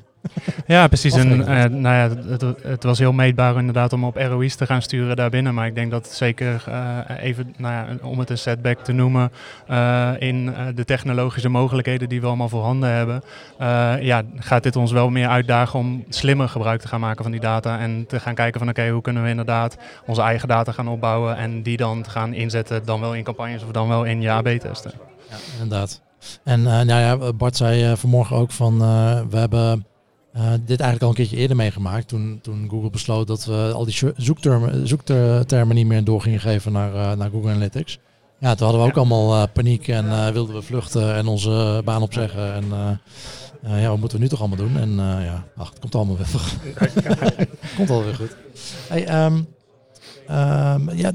ja, 0.68 0.88
precies. 0.88 1.14
En 1.14 1.40
uh, 1.40 1.46
nou 1.64 1.82
ja, 1.82 2.10
het, 2.30 2.42
het, 2.64 2.84
was 2.84 3.00
heel 3.00 3.12
meetbaar 3.12 3.58
inderdaad 3.58 3.94
om 3.94 4.04
op 4.04 4.16
ROI's 4.16 4.56
te 4.56 4.66
gaan 4.66 4.82
sturen 4.82 5.16
daarbinnen. 5.16 5.54
Maar 5.54 5.68
ik 5.68 5.76
denk 5.76 5.92
dat 5.92 6.08
zeker 6.08 6.64
uh, 6.70 6.98
even, 7.20 7.54
nou 7.58 7.74
ja, 7.74 8.06
om 8.08 8.20
het 8.20 8.30
een 8.30 8.38
setback 8.38 8.80
te 8.80 8.92
noemen, 8.92 9.32
uh, 9.70 10.12
in 10.20 10.54
de 10.76 10.86
technologische 10.86 11.50
mogelijkheden 11.50 12.10
die 12.10 12.22
we 12.22 12.28
allemaal 12.28 12.50
voorhanden 12.50 12.90
hebben, 12.90 13.24
ja, 14.02 14.22
gaat 14.36 14.64
dit 14.64 14.76
ons 14.76 14.92
wel 14.92 15.10
meer 15.10 15.28
uitdagen 15.28 15.80
om 15.80 16.04
slimmer 16.10 16.50
gebruik 16.50 16.82
te 16.82 16.88
gaan 16.88 17.00
maken 17.00 17.24
van 17.24 17.32
die 17.32 17.42
data. 17.42 17.80
En 17.80 18.06
te 18.08 18.20
gaan 18.20 18.36
kijken 18.36 18.60
van 18.60 18.70
oké, 18.70 18.90
hoe 18.90 19.02
kunnen 19.02 19.24
we 19.24 19.30
inderdaad 19.30 19.78
onze 20.06 20.22
eigen 20.22 20.48
data 20.48 20.72
gaan 20.72 20.88
opbouwen 20.88 21.38
en 21.38 21.64
die 21.64 21.78
dan 21.78 22.06
gaan 22.10 22.34
inzetten, 22.34 22.86
dan 22.86 23.00
wel 23.00 23.16
in 23.16 23.24
campagnes 23.24 23.64
of 23.64 23.72
dan 23.72 23.88
wel 23.88 24.04
in 24.04 24.22
je 24.22 24.32
AB-testen. 24.32 24.92
Ja, 25.30 25.36
inderdaad. 25.62 26.02
En 26.44 26.62
nou 26.62 26.88
ja, 26.88 27.34
Bart 27.34 27.58
zei 27.58 27.98
vanmorgen 27.98 28.36
ook 28.36 28.52
van 28.52 28.80
we 29.30 29.38
hebben 29.38 29.86
uh, 30.36 30.52
dit 30.66 30.80
eigenlijk 30.80 31.02
al 31.02 31.10
een 31.10 31.16
keertje 31.16 31.38
eerder 31.38 31.56
meegemaakt. 31.56 32.08
Toen, 32.08 32.40
toen 32.42 32.68
Google 32.70 32.90
besloot 32.90 33.28
dat 33.28 33.46
we 33.46 33.72
al 33.74 33.86
die 33.86 34.14
zoektermen, 34.16 34.88
zoektermen 34.88 35.76
niet 35.76 35.86
meer 35.86 36.04
door 36.04 36.22
gingen 36.22 36.40
geven 36.40 36.72
naar, 36.72 36.94
uh, 36.94 37.12
naar 37.12 37.30
Google 37.30 37.50
Analytics. 37.50 38.00
Ja, 38.40 38.56
toen 38.56 38.68
hadden 38.68 38.86
we 38.86 38.90
ook 38.90 38.98
allemaal 38.98 39.42
uh, 39.42 39.44
paniek 39.54 39.88
en 39.88 40.34
wilden 40.34 40.56
we 40.56 40.62
vluchten 40.62 41.16
en 41.16 41.28
onze 41.28 41.82
baan 41.86 42.02
opzeggen. 42.02 42.54
En 42.54 42.66
ja, 43.80 43.90
wat 43.90 44.00
moeten 44.00 44.18
we 44.18 44.24
nu 44.24 44.30
toch 44.30 44.40
allemaal 44.40 44.58
doen? 44.58 44.78
En 44.78 44.96
ja, 45.24 45.46
ach, 45.56 45.70
het 45.70 45.80
komt 45.80 45.96
allemaal 45.96 46.18
weer 46.22 46.26
goed. 46.26 46.58
komt 47.76 47.90
alweer 47.90 48.16
goed. 48.16 48.36
Hey, 48.88 49.26
um, 49.26 49.48
um, 50.30 50.90
ja, 50.96 51.12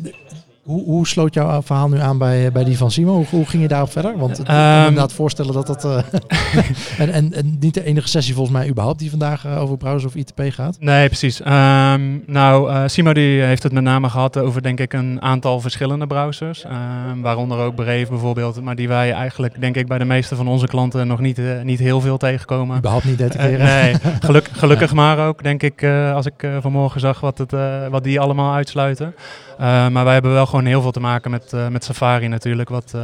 hoe, 0.67 0.85
hoe, 0.85 1.07
sloot 1.07 1.35
jouw 1.35 1.63
verhaal 1.63 1.89
nu 1.89 1.99
aan 1.99 2.19
bij, 2.19 2.53
bij 2.53 2.65
die 2.65 2.77
van 2.77 2.91
Simo? 2.91 3.15
Hoe, 3.15 3.27
hoe 3.31 3.47
ging 3.47 3.63
je 3.63 3.69
daarop 3.69 3.91
verder? 3.91 4.19
Want 4.19 4.39
ik 4.39 4.45
kan 4.45 4.55
me 4.55 4.61
ehm, 4.61 4.87
inderdaad 4.87 5.13
voorstellen 5.13 5.53
dat 5.53 5.67
dat... 5.67 5.85
Uh, 5.85 5.99
en, 6.99 7.13
en, 7.13 7.33
en, 7.33 7.57
niet 7.61 7.75
de 7.75 7.85
enige 7.85 8.09
sessie 8.09 8.35
volgens 8.35 8.57
mij 8.57 8.69
überhaupt 8.69 8.99
die 8.99 9.11
vandaag 9.11 9.47
uh, 9.47 9.63
over 9.63 9.77
browsers 9.77 10.05
of 10.05 10.15
ITP 10.15 10.43
gaat. 10.49 10.77
Nee, 10.81 11.07
precies. 11.07 11.41
Um, 11.41 12.23
nou, 12.27 12.71
uh, 12.71 12.83
Simo 12.87 13.13
die 13.13 13.43
heeft 13.43 13.63
het 13.63 13.73
met 13.73 13.83
name 13.83 14.09
gehad 14.09 14.37
over 14.37 14.63
denk 14.63 14.81
ik 14.81 14.93
een 14.93 15.23
aantal 15.23 15.61
verschillende 15.61 16.07
browsers. 16.07 16.65
Um, 16.65 17.23
waaronder 17.23 17.59
ook 17.59 17.75
Brave 17.75 18.07
bijvoorbeeld. 18.09 18.61
Maar 18.61 18.77
die 18.77 18.89
wij 18.89 19.13
eigenlijk 19.13 19.61
denk 19.61 19.77
ik 19.77 19.87
bij 19.87 19.99
de 19.99 20.05
meeste 20.05 20.37
van 20.37 20.49
onze 20.49 20.67
klanten 20.67 21.07
nog 21.07 21.21
niet, 21.21 21.41
niet 21.63 21.79
heel 21.79 22.01
veel 22.01 22.17
tegenkomen. 22.17 22.77
Überhaupt 22.77 23.05
niet 23.05 23.19
detecteren. 23.19 23.67
nee, 23.67 23.95
geluk, 24.27 24.49
gelukkig 24.53 24.93
maar 24.93 25.27
ook 25.27 25.43
denk 25.43 25.63
ik 25.63 25.85
als 26.15 26.27
ik 26.27 26.49
vanmorgen 26.61 27.01
zag 27.01 27.21
wat, 27.21 27.39
het, 27.39 27.53
wat 27.91 28.05
die 28.05 28.21
allemaal 28.21 28.55
uitsluiten. 28.55 29.15
Maar 29.59 30.05
wij 30.05 30.13
hebben 30.13 30.33
wel 30.33 30.47
gewoon 30.47 30.65
heel 30.65 30.83
veel 30.83 30.91
te 30.91 31.01
maken 31.01 31.31
met, 31.31 31.53
uh, 31.53 31.69
met 31.69 31.85
Safari 31.85 32.29
natuurlijk, 32.29 32.69
wat 32.69 32.93
uh, 32.97 33.03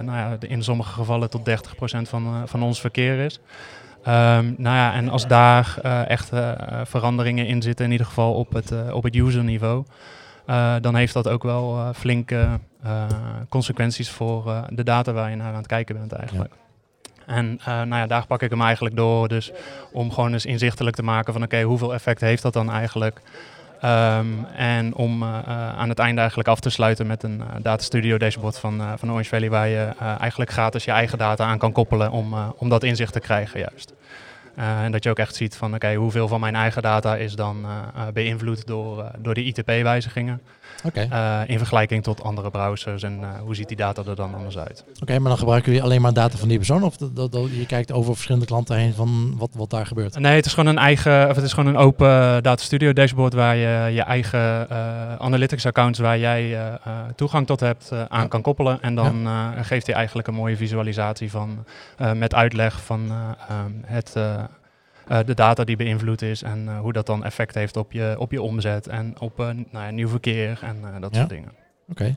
nou 0.00 0.18
ja, 0.18 0.36
in 0.40 0.62
sommige 0.62 0.92
gevallen 0.92 1.30
tot 1.30 1.48
30% 1.48 1.52
van, 2.02 2.42
van 2.44 2.62
ons 2.62 2.80
verkeer 2.80 3.18
is. 3.18 3.40
Um, 3.98 4.54
nou 4.58 4.76
ja, 4.76 4.94
en 4.94 5.08
als 5.08 5.26
daar 5.26 5.78
echt 6.06 6.30
veranderingen 6.84 7.46
in 7.46 7.62
zitten, 7.62 7.84
in 7.84 7.90
ieder 7.90 8.06
geval 8.06 8.34
op 8.34 8.52
het, 8.52 8.92
op 8.92 9.02
het 9.02 9.14
userniveau, 9.14 9.84
dan 10.80 10.94
heeft 10.94 11.12
dat 11.12 11.28
ook 11.28 11.42
wel 11.42 11.92
flinke 11.94 12.48
consequenties 13.48 14.10
voor 14.10 14.64
de 14.68 14.84
data 14.84 15.12
waar 15.12 15.30
je 15.30 15.36
naar 15.36 15.52
aan 15.52 15.54
het 15.54 15.66
kijken 15.66 15.98
bent 15.98 16.12
eigenlijk. 16.12 16.52
En 17.26 17.60
nou 17.64 17.94
ja, 17.94 18.06
daar 18.06 18.26
pak 18.26 18.42
ik 18.42 18.50
hem 18.50 18.62
eigenlijk 18.62 18.96
door. 18.96 19.28
Dus 19.28 19.52
om 19.92 20.12
gewoon 20.12 20.32
eens 20.32 20.46
inzichtelijk 20.46 20.96
te 20.96 21.02
maken 21.02 21.32
van 21.32 21.42
oké, 21.42 21.62
hoeveel 21.62 21.94
effect 21.94 22.20
heeft 22.20 22.42
dat 22.42 22.52
dan 22.52 22.70
eigenlijk 22.70 23.20
Um, 23.84 24.46
en 24.56 24.94
om 24.94 25.22
uh, 25.22 25.28
aan 25.78 25.88
het 25.88 25.98
einde 25.98 26.20
eigenlijk 26.20 26.48
af 26.48 26.60
te 26.60 26.70
sluiten 26.70 27.06
met 27.06 27.22
een 27.22 27.38
uh, 27.40 27.46
data 27.62 27.82
studio 27.82 28.18
dashboard 28.18 28.58
van, 28.58 28.82
van 28.96 29.10
Orange 29.10 29.28
Valley, 29.28 29.50
waar 29.50 29.68
je 29.68 29.88
eigenlijk 30.18 30.50
gratis 30.50 30.84
je 30.84 30.90
eigen 30.90 31.18
data 31.18 31.44
aan 31.44 31.58
kan 31.58 31.72
koppelen 31.72 32.10
om, 32.10 32.34
om 32.56 32.68
dat 32.68 32.82
inzicht 32.82 33.12
te 33.12 33.20
krijgen 33.20 33.60
juist. 33.60 33.92
Uh, 34.58 34.82
en 34.84 34.92
dat 34.92 35.04
je 35.04 35.10
ook 35.10 35.18
echt 35.18 35.34
ziet 35.34 35.56
van 35.56 35.74
oké, 35.74 35.94
hoeveel 35.94 36.28
van 36.28 36.40
mijn 36.40 36.54
eigen 36.54 36.82
data 36.82 37.16
is 37.16 37.34
dan 37.34 37.66
beïnvloed 38.12 38.66
door, 38.66 39.10
door 39.18 39.34
die 39.34 39.44
ITP-wijzigingen. 39.44 40.40
Okay. 40.84 41.44
in 41.46 41.58
vergelijking 41.58 42.02
tot 42.02 42.22
andere 42.22 42.50
browsers 42.50 43.02
en 43.02 43.20
hoe 43.40 43.54
ziet 43.54 43.68
die 43.68 43.76
data 43.76 44.02
er 44.06 44.16
dan 44.16 44.34
anders 44.34 44.58
uit. 44.58 44.84
Oké, 45.00 45.18
maar 45.18 45.28
dan 45.28 45.38
gebruiken 45.38 45.72
jullie 45.72 45.86
alleen 45.86 46.00
maar 46.00 46.12
data 46.12 46.36
van 46.36 46.48
die 46.48 46.56
persoon 46.56 46.82
of 46.82 46.96
dat, 46.96 47.32
dat, 47.32 47.50
je 47.50 47.66
kijkt 47.66 47.92
over 47.92 48.12
verschillende 48.12 48.46
klanten 48.46 48.76
heen 48.76 48.94
van 48.94 49.34
wat, 49.38 49.50
wat 49.52 49.70
daar 49.70 49.86
gebeurt? 49.86 50.18
Nee, 50.18 50.34
het 50.36 50.46
is 50.46 50.54
gewoon 50.54 50.68
een 50.68 50.78
eigen, 50.78 51.28
of 51.28 51.36
het 51.36 51.44
is 51.44 51.52
gewoon 51.52 51.74
een 51.74 51.80
open 51.80 52.42
data 52.42 52.62
studio 52.62 52.92
dashboard 52.92 53.32
waar 53.32 53.56
je 53.56 53.92
je 53.92 54.02
eigen 54.02 54.70
analytics 55.20 55.66
accounts 55.66 55.98
waar 55.98 56.18
jij 56.18 56.58
toegang 57.14 57.46
tot 57.46 57.60
hebt 57.60 57.92
aan 58.08 58.28
kan 58.28 58.42
koppelen. 58.42 58.82
En 58.82 58.94
dan 58.94 59.28
geeft 59.62 59.86
hij 59.86 59.94
eigenlijk 59.94 60.28
een 60.28 60.34
mooie 60.34 60.56
visualisatie 60.56 61.30
van 61.30 61.64
met 62.14 62.34
uitleg 62.34 62.82
van 62.82 63.12
ehm, 63.48 63.70
het 63.84 64.14
uh, 64.16 64.42
de 65.06 65.34
data 65.34 65.64
die 65.64 65.76
beïnvloed 65.76 66.22
is 66.22 66.42
en 66.42 66.64
uh, 66.64 66.80
hoe 66.80 66.92
dat 66.92 67.06
dan 67.06 67.24
effect 67.24 67.54
heeft 67.54 67.76
op 67.76 67.92
je, 67.92 68.14
op 68.18 68.30
je 68.30 68.42
omzet 68.42 68.86
en 68.86 69.20
op 69.20 69.40
uh, 69.40 69.46
nou 69.46 69.64
ja, 69.84 69.90
nieuw 69.90 70.08
verkeer 70.08 70.58
en 70.62 71.00
dat 71.00 71.12
ja. 71.12 71.18
soort 71.18 71.30
dingen. 71.30 71.52
Oké. 71.88 71.90
Okay. 71.90 72.16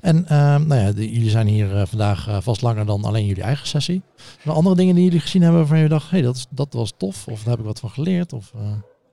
En 0.00 0.26
ehm, 0.28 0.66
nou 0.66 0.80
ja, 0.80 0.92
de, 0.92 1.12
jullie 1.12 1.30
zijn 1.30 1.46
hier 1.46 1.86
vandaag 1.86 2.42
vast 2.42 2.62
langer 2.62 2.86
dan 2.86 3.04
alleen 3.04 3.26
jullie 3.26 3.42
eigen 3.42 3.66
sessie. 3.66 4.02
Maar 4.44 4.54
andere 4.54 4.76
dingen 4.76 4.94
die 4.94 5.04
jullie 5.04 5.20
gezien 5.20 5.42
hebben 5.42 5.60
waarvan 5.60 5.78
je 5.78 5.88
dacht, 5.88 6.10
hé, 6.10 6.16
hey, 6.16 6.26
dat, 6.26 6.46
dat 6.50 6.72
was 6.72 6.92
tof 6.96 7.28
of 7.28 7.38
daar 7.42 7.50
heb 7.50 7.58
ik 7.58 7.64
wat 7.64 7.80
van 7.80 7.90
geleerd? 7.90 8.32
Of, 8.32 8.52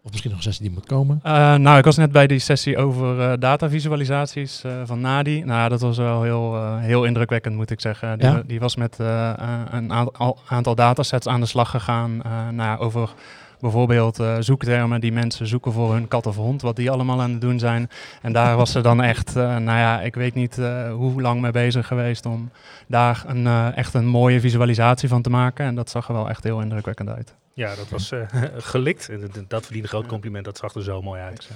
of 0.04 0.12
misschien 0.12 0.30
nog 0.30 0.40
een 0.40 0.46
sessie 0.46 0.66
die 0.66 0.74
moet 0.74 0.86
komen? 0.86 1.20
Uh, 1.26 1.56
nou, 1.56 1.78
ik 1.78 1.84
was 1.86 1.98
net 1.98 2.12
bij 2.12 2.28
die 2.28 2.40
sessie 2.40 2.78
over 2.78 3.20
uh, 3.20 3.34
datavisualisaties 3.40 4.64
uh, 4.66 4.82
van 4.86 5.02
Nadi. 5.02 5.44
Nou, 5.44 5.70
dat 5.70 5.82
was 5.82 5.98
wel 5.98 6.24
heel, 6.24 6.78
heel 6.78 7.06
indrukwekkend, 7.06 7.56
moet 7.56 7.70
ik 7.70 7.82
zeggen. 7.82 8.20
Die, 8.20 8.28
ja? 8.28 8.44
die 8.46 8.60
was 8.60 8.76
met 8.76 8.98
een 9.00 9.94
aantal, 9.94 10.38
aantal 10.48 10.76
datasets 10.76 11.28
aan 11.28 11.40
de 11.40 11.46
slag 11.46 11.70
gegaan 11.70 12.22
nou, 12.52 12.80
over 12.80 13.14
bijvoorbeeld 13.64 14.20
zoektermen 14.40 15.02
die 15.02 15.12
mensen 15.12 15.48
zoeken 15.48 15.72
voor 15.72 15.94
hun 15.94 16.08
kat 16.08 16.26
of 16.26 16.36
hond, 16.36 16.62
wat 16.62 16.76
die 16.76 16.92
allemaal 16.92 17.22
aan 17.22 17.32
het 17.32 17.42
doen 17.42 17.60
zijn. 17.60 17.90
En 18.22 18.34
daar 18.34 18.56
was 18.56 18.72
ze 18.72 18.82
dan 18.82 19.02
echt, 19.02 19.36
nou 19.36 19.64
ja, 19.64 20.02
ik 20.02 20.16
weet 20.16 20.34
niet 20.34 20.56
hoe 20.92 21.22
lang 21.22 21.42
mee 21.42 21.52
bezig 21.52 21.88
geweest 21.88 22.26
om 22.26 22.50
daar 22.88 23.24
een, 23.28 23.74
echt 23.74 23.94
een 23.94 24.08
mooie 24.08 24.40
visualisatie 24.40 25.10
van 25.10 25.22
te 25.22 25.30
maken. 25.30 25.66
En 25.66 25.76
dat 25.76 25.90
zag 25.90 26.08
er 26.08 26.14
wel 26.14 26.30
echt 26.30 26.44
heel 26.44 26.62
indrukwekkend 26.62 27.10
uit. 27.10 27.34
Ja, 27.54 27.76
dat 27.76 27.90
was 27.90 28.12
gelikt. 28.74 29.10
Dat 29.48 29.64
verdient 29.64 29.84
een 29.84 29.90
groot 29.90 30.08
compliment. 30.08 30.46
Dat 30.46 30.58
zag 30.58 30.74
er 30.74 30.84
zo 30.84 31.02
mooi 31.02 31.22
uit. 31.22 31.50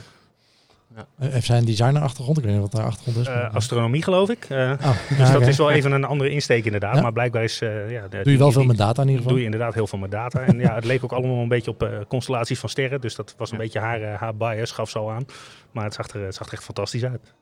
Ja. 0.96 1.28
Heeft 1.30 1.46
zij 1.46 1.58
een 1.58 1.66
designer 1.66 2.02
achtergrond? 2.02 2.38
Ik 2.38 2.44
weet 2.44 2.54
niet 2.54 2.62
wat 2.62 2.72
daar 2.72 2.86
achtergrond 2.86 3.18
is. 3.18 3.28
Uh, 3.28 3.54
astronomie 3.54 4.04
geloof 4.04 4.30
ik. 4.30 4.50
Uh, 4.50 4.72
oh, 4.82 5.18
dus 5.18 5.32
dat 5.32 5.42
is 5.42 5.58
wel 5.58 5.72
even 5.72 5.92
een 5.92 6.04
andere 6.04 6.30
insteek 6.30 6.66
inderdaad. 6.66 6.96
Ja? 6.96 7.02
Maar 7.02 7.14
blijkbaar 7.14 7.44
is... 7.44 7.62
Uh, 7.62 7.92
ja, 7.92 8.08
de, 8.08 8.24
doe 8.24 8.32
je 8.32 8.38
wel 8.38 8.52
veel 8.52 8.64
met 8.64 8.78
data 8.78 9.02
in 9.02 9.08
ieder 9.08 9.18
geval? 9.18 9.30
Doe 9.30 9.40
je 9.40 9.46
inderdaad 9.46 9.74
heel 9.74 9.88
veel 9.88 10.00
met 10.00 10.12
data. 10.12 10.40
en 10.40 10.60
ja, 10.60 10.76
het 10.76 10.86
leek 10.86 11.04
ook 11.04 11.12
allemaal 11.12 11.38
een 11.38 11.48
beetje 11.48 11.72
op 11.72 12.06
constellaties 12.08 12.60
van 12.60 12.70
sterren. 12.70 13.02
Dus 13.02 13.16
dat 13.16 13.36
was 13.38 13.52
een 13.52 13.58
beetje 13.58 13.80
haar, 13.80 14.02
haar 14.02 14.36
bias, 14.36 14.72
gaf 14.72 14.90
zo 14.90 15.10
aan. 15.10 15.26
Maar 15.72 15.84
het 15.84 15.94
zag 15.94 16.08
er, 16.08 16.26
het 16.26 16.36
zag 16.36 16.48
er 16.48 16.54
echt 16.54 16.64
fantastisch 16.64 17.04
uit. 17.04 17.34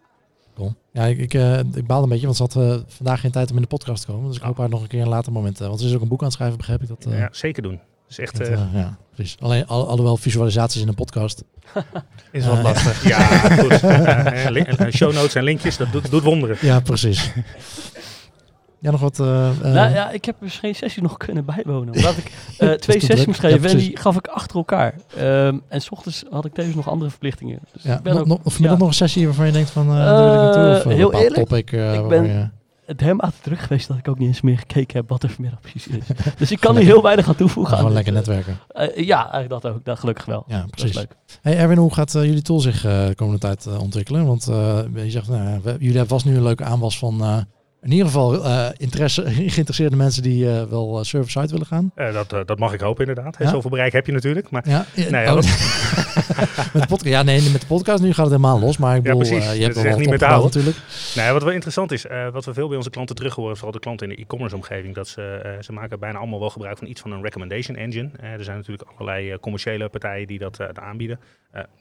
Cool. 0.55 0.75
Ja, 0.91 1.03
ik, 1.03 1.17
ik, 1.17 1.33
ik 1.73 1.87
baal 1.87 2.03
een 2.03 2.09
beetje, 2.09 2.25
want 2.25 2.37
ze 2.37 2.43
had 2.43 2.83
vandaag 2.87 3.19
geen 3.19 3.31
tijd 3.31 3.49
om 3.49 3.55
in 3.55 3.61
de 3.61 3.67
podcast 3.67 4.05
te 4.05 4.11
komen. 4.11 4.27
Dus 4.27 4.37
ik 4.37 4.43
hoop 4.43 4.53
oh. 4.53 4.59
haar 4.59 4.69
nog 4.69 4.81
een 4.81 4.87
keer 4.87 5.01
een 5.01 5.07
later 5.07 5.31
moment. 5.31 5.59
want 5.59 5.79
ze 5.79 5.87
is 5.87 5.95
ook 5.95 6.01
een 6.01 6.07
boek 6.07 6.19
aan 6.19 6.25
het 6.25 6.35
schrijven, 6.35 6.57
begrijp 6.57 6.81
ik 6.81 6.87
dat. 6.87 7.05
ja, 7.09 7.27
zeker 7.31 7.63
doen. 7.63 7.79
Dus 8.07 8.19
echt, 8.19 8.37
dat, 8.37 8.49
uh, 8.49 8.59
ja, 8.73 8.97
precies. 9.15 9.37
Alleen, 9.39 9.67
al, 9.67 9.87
alhoewel 9.87 10.17
visualisaties 10.17 10.81
in 10.81 10.87
een 10.87 10.95
podcast. 10.95 11.43
is 12.31 12.45
wat 12.45 12.57
uh, 12.57 12.63
lastig. 12.63 13.07
ja, 13.07 13.19
goed. 13.59 14.93
show 14.93 15.13
notes 15.13 15.35
en 15.35 15.43
linkjes, 15.43 15.77
dat 15.77 15.91
doet, 15.91 16.11
doet 16.11 16.23
wonderen. 16.23 16.57
Ja, 16.61 16.79
precies. 16.79 17.31
Ja, 18.79 18.91
nog 18.91 18.99
wat? 18.99 19.19
Uh, 19.19 19.49
nou 19.61 19.93
ja, 19.93 20.11
ik 20.11 20.25
heb 20.25 20.35
dus 20.39 20.57
geen 20.57 20.75
sessie 20.75 21.01
nog 21.01 21.17
kunnen 21.17 21.45
bijwonen. 21.45 21.93
Omdat 21.93 22.17
ik 22.17 22.31
uh, 22.59 22.71
twee 22.71 22.99
sessies 22.99 23.25
moest 23.25 23.39
geven 23.39 23.61
ja, 23.61 23.69
en 23.69 23.77
die 23.77 23.97
gaf 23.97 24.15
ik 24.15 24.27
achter 24.27 24.55
elkaar. 24.55 24.95
Um, 25.19 25.61
en 25.67 25.81
s 25.81 25.89
ochtends 25.89 26.23
had 26.29 26.45
ik 26.45 26.53
tevens 26.53 26.75
nog 26.75 26.89
andere 26.89 27.09
verplichtingen. 27.09 27.59
Dus 27.73 27.83
ja, 27.83 27.97
ik 27.97 28.03
ben 28.03 28.17
ook, 28.17 28.39
of 28.43 28.59
ja. 28.59 28.75
nog 28.77 28.87
een 28.87 28.93
sessie 28.93 29.25
waarvan 29.25 29.45
je 29.45 29.51
denkt 29.51 29.69
van, 29.69 29.89
uh, 29.89 29.97
uh, 29.97 30.17
wil 30.17 30.33
ik 30.33 30.35
naartoe? 30.35 30.91
Of 30.91 30.97
heel 30.97 31.13
eerlijk, 31.13 31.47
topic, 31.47 31.71
ik 31.71 32.07
ben, 32.07 32.25
je 32.25 32.49
het 32.85 32.99
helemaal 32.99 33.31
terug 33.41 33.61
geweest 33.61 33.87
dat 33.87 33.97
ik 33.97 34.07
ook 34.07 34.17
niet 34.17 34.27
eens 34.27 34.41
meer 34.41 34.57
gekeken 34.57 34.97
heb 34.97 35.09
wat 35.09 35.23
er 35.23 35.29
vanmiddag 35.29 35.61
precies 35.61 35.87
is. 35.87 36.05
dus 36.37 36.51
ik 36.51 36.59
kan 36.59 36.75
hier 36.75 36.85
heel 36.85 37.01
weinig 37.01 37.27
aan 37.27 37.35
toevoegen. 37.35 37.77
Gewoon 37.77 37.93
lekker 37.93 38.13
netwerken. 38.13 38.57
Uh, 38.73 39.05
ja, 39.05 39.31
eigenlijk 39.31 39.61
dat 39.61 39.73
ook. 39.73 39.85
Dat 39.85 39.99
gelukkig 39.99 40.25
wel. 40.25 40.43
Ja, 40.47 40.65
precies. 40.69 40.95
leuk. 40.95 41.15
Hey 41.41 41.57
Erwin, 41.57 41.77
hoe 41.77 41.93
gaat 41.93 42.15
uh, 42.15 42.23
jullie 42.23 42.41
tool 42.41 42.59
zich 42.59 42.85
uh, 42.85 43.07
de 43.07 43.15
komende 43.15 43.39
tijd 43.39 43.67
ontwikkelen? 43.77 44.25
Want 44.25 44.45
je 44.45 45.05
zegt, 45.07 45.27
nou, 45.27 45.59
we, 45.63 45.71
jullie 45.71 45.97
hebben 45.97 46.07
vast 46.07 46.25
nu 46.25 46.35
een 46.35 46.43
leuke 46.43 46.63
aanwas 46.63 46.97
van 46.97 47.45
in 47.85 47.91
ieder 47.91 48.05
geval 48.05 48.45
uh, 48.45 48.67
interesse, 48.77 49.21
geïnteresseerde 49.55 49.95
mensen 49.95 50.23
die 50.23 50.45
uh, 50.45 50.63
wel 50.63 50.97
uh, 50.97 51.03
server-side 51.03 51.47
willen 51.47 51.65
gaan. 51.65 51.91
dat, 51.95 52.47
dat 52.47 52.59
mag 52.59 52.73
ik 52.73 52.79
hopen 52.79 53.07
inderdaad. 53.07 53.35
Ja? 53.39 53.49
Zoveel 53.49 53.69
bereik 53.69 53.91
heb 53.91 54.05
je 54.05 54.11
natuurlijk. 54.11 54.49
Maar, 54.49 54.69
ja, 54.69 54.85
nee, 55.09 55.27
oh. 55.27 55.35
met 56.73 56.81
de 56.81 56.87
podcast, 56.87 57.05
ja, 57.05 57.23
nee, 57.23 57.49
met 57.49 57.61
de 57.61 57.67
podcast 57.67 58.03
nu 58.03 58.07
gaat 58.13 58.25
het 58.25 58.35
helemaal 58.35 58.59
los. 58.59 58.77
Maar 58.77 58.95
ik 58.95 59.03
bedoel, 59.03 59.23
ja, 59.23 59.51
je 59.51 59.63
hebt 59.63 59.75
het 59.75 59.97
niet 59.97 60.21
houden 60.21 60.43
natuurlijk. 60.43 60.77
Nee, 61.15 61.31
wat 61.31 61.43
wel 61.43 61.51
interessant 61.51 61.91
is, 61.91 62.05
wat 62.31 62.45
we 62.45 62.53
veel 62.53 62.67
bij 62.67 62.77
onze 62.77 62.89
klanten 62.89 63.15
terug 63.15 63.35
horen, 63.35 63.55
vooral 63.55 63.73
de 63.73 63.79
klanten 63.79 64.09
in 64.09 64.15
de 64.15 64.21
e-commerce 64.21 64.55
omgeving, 64.55 64.95
dat 64.95 65.07
ze, 65.07 65.57
ze 65.61 65.73
maken 65.73 65.99
bijna 65.99 66.17
allemaal 66.17 66.39
wel 66.39 66.49
gebruik 66.49 66.77
van 66.77 66.87
iets 66.87 67.01
van 67.01 67.11
een 67.11 67.21
recommendation 67.21 67.77
engine. 67.77 68.09
er 68.21 68.43
zijn 68.43 68.57
natuurlijk 68.57 68.89
allerlei 68.95 69.39
commerciële 69.39 69.89
partijen 69.89 70.27
die 70.27 70.39
dat 70.39 70.79
aanbieden. 70.79 71.19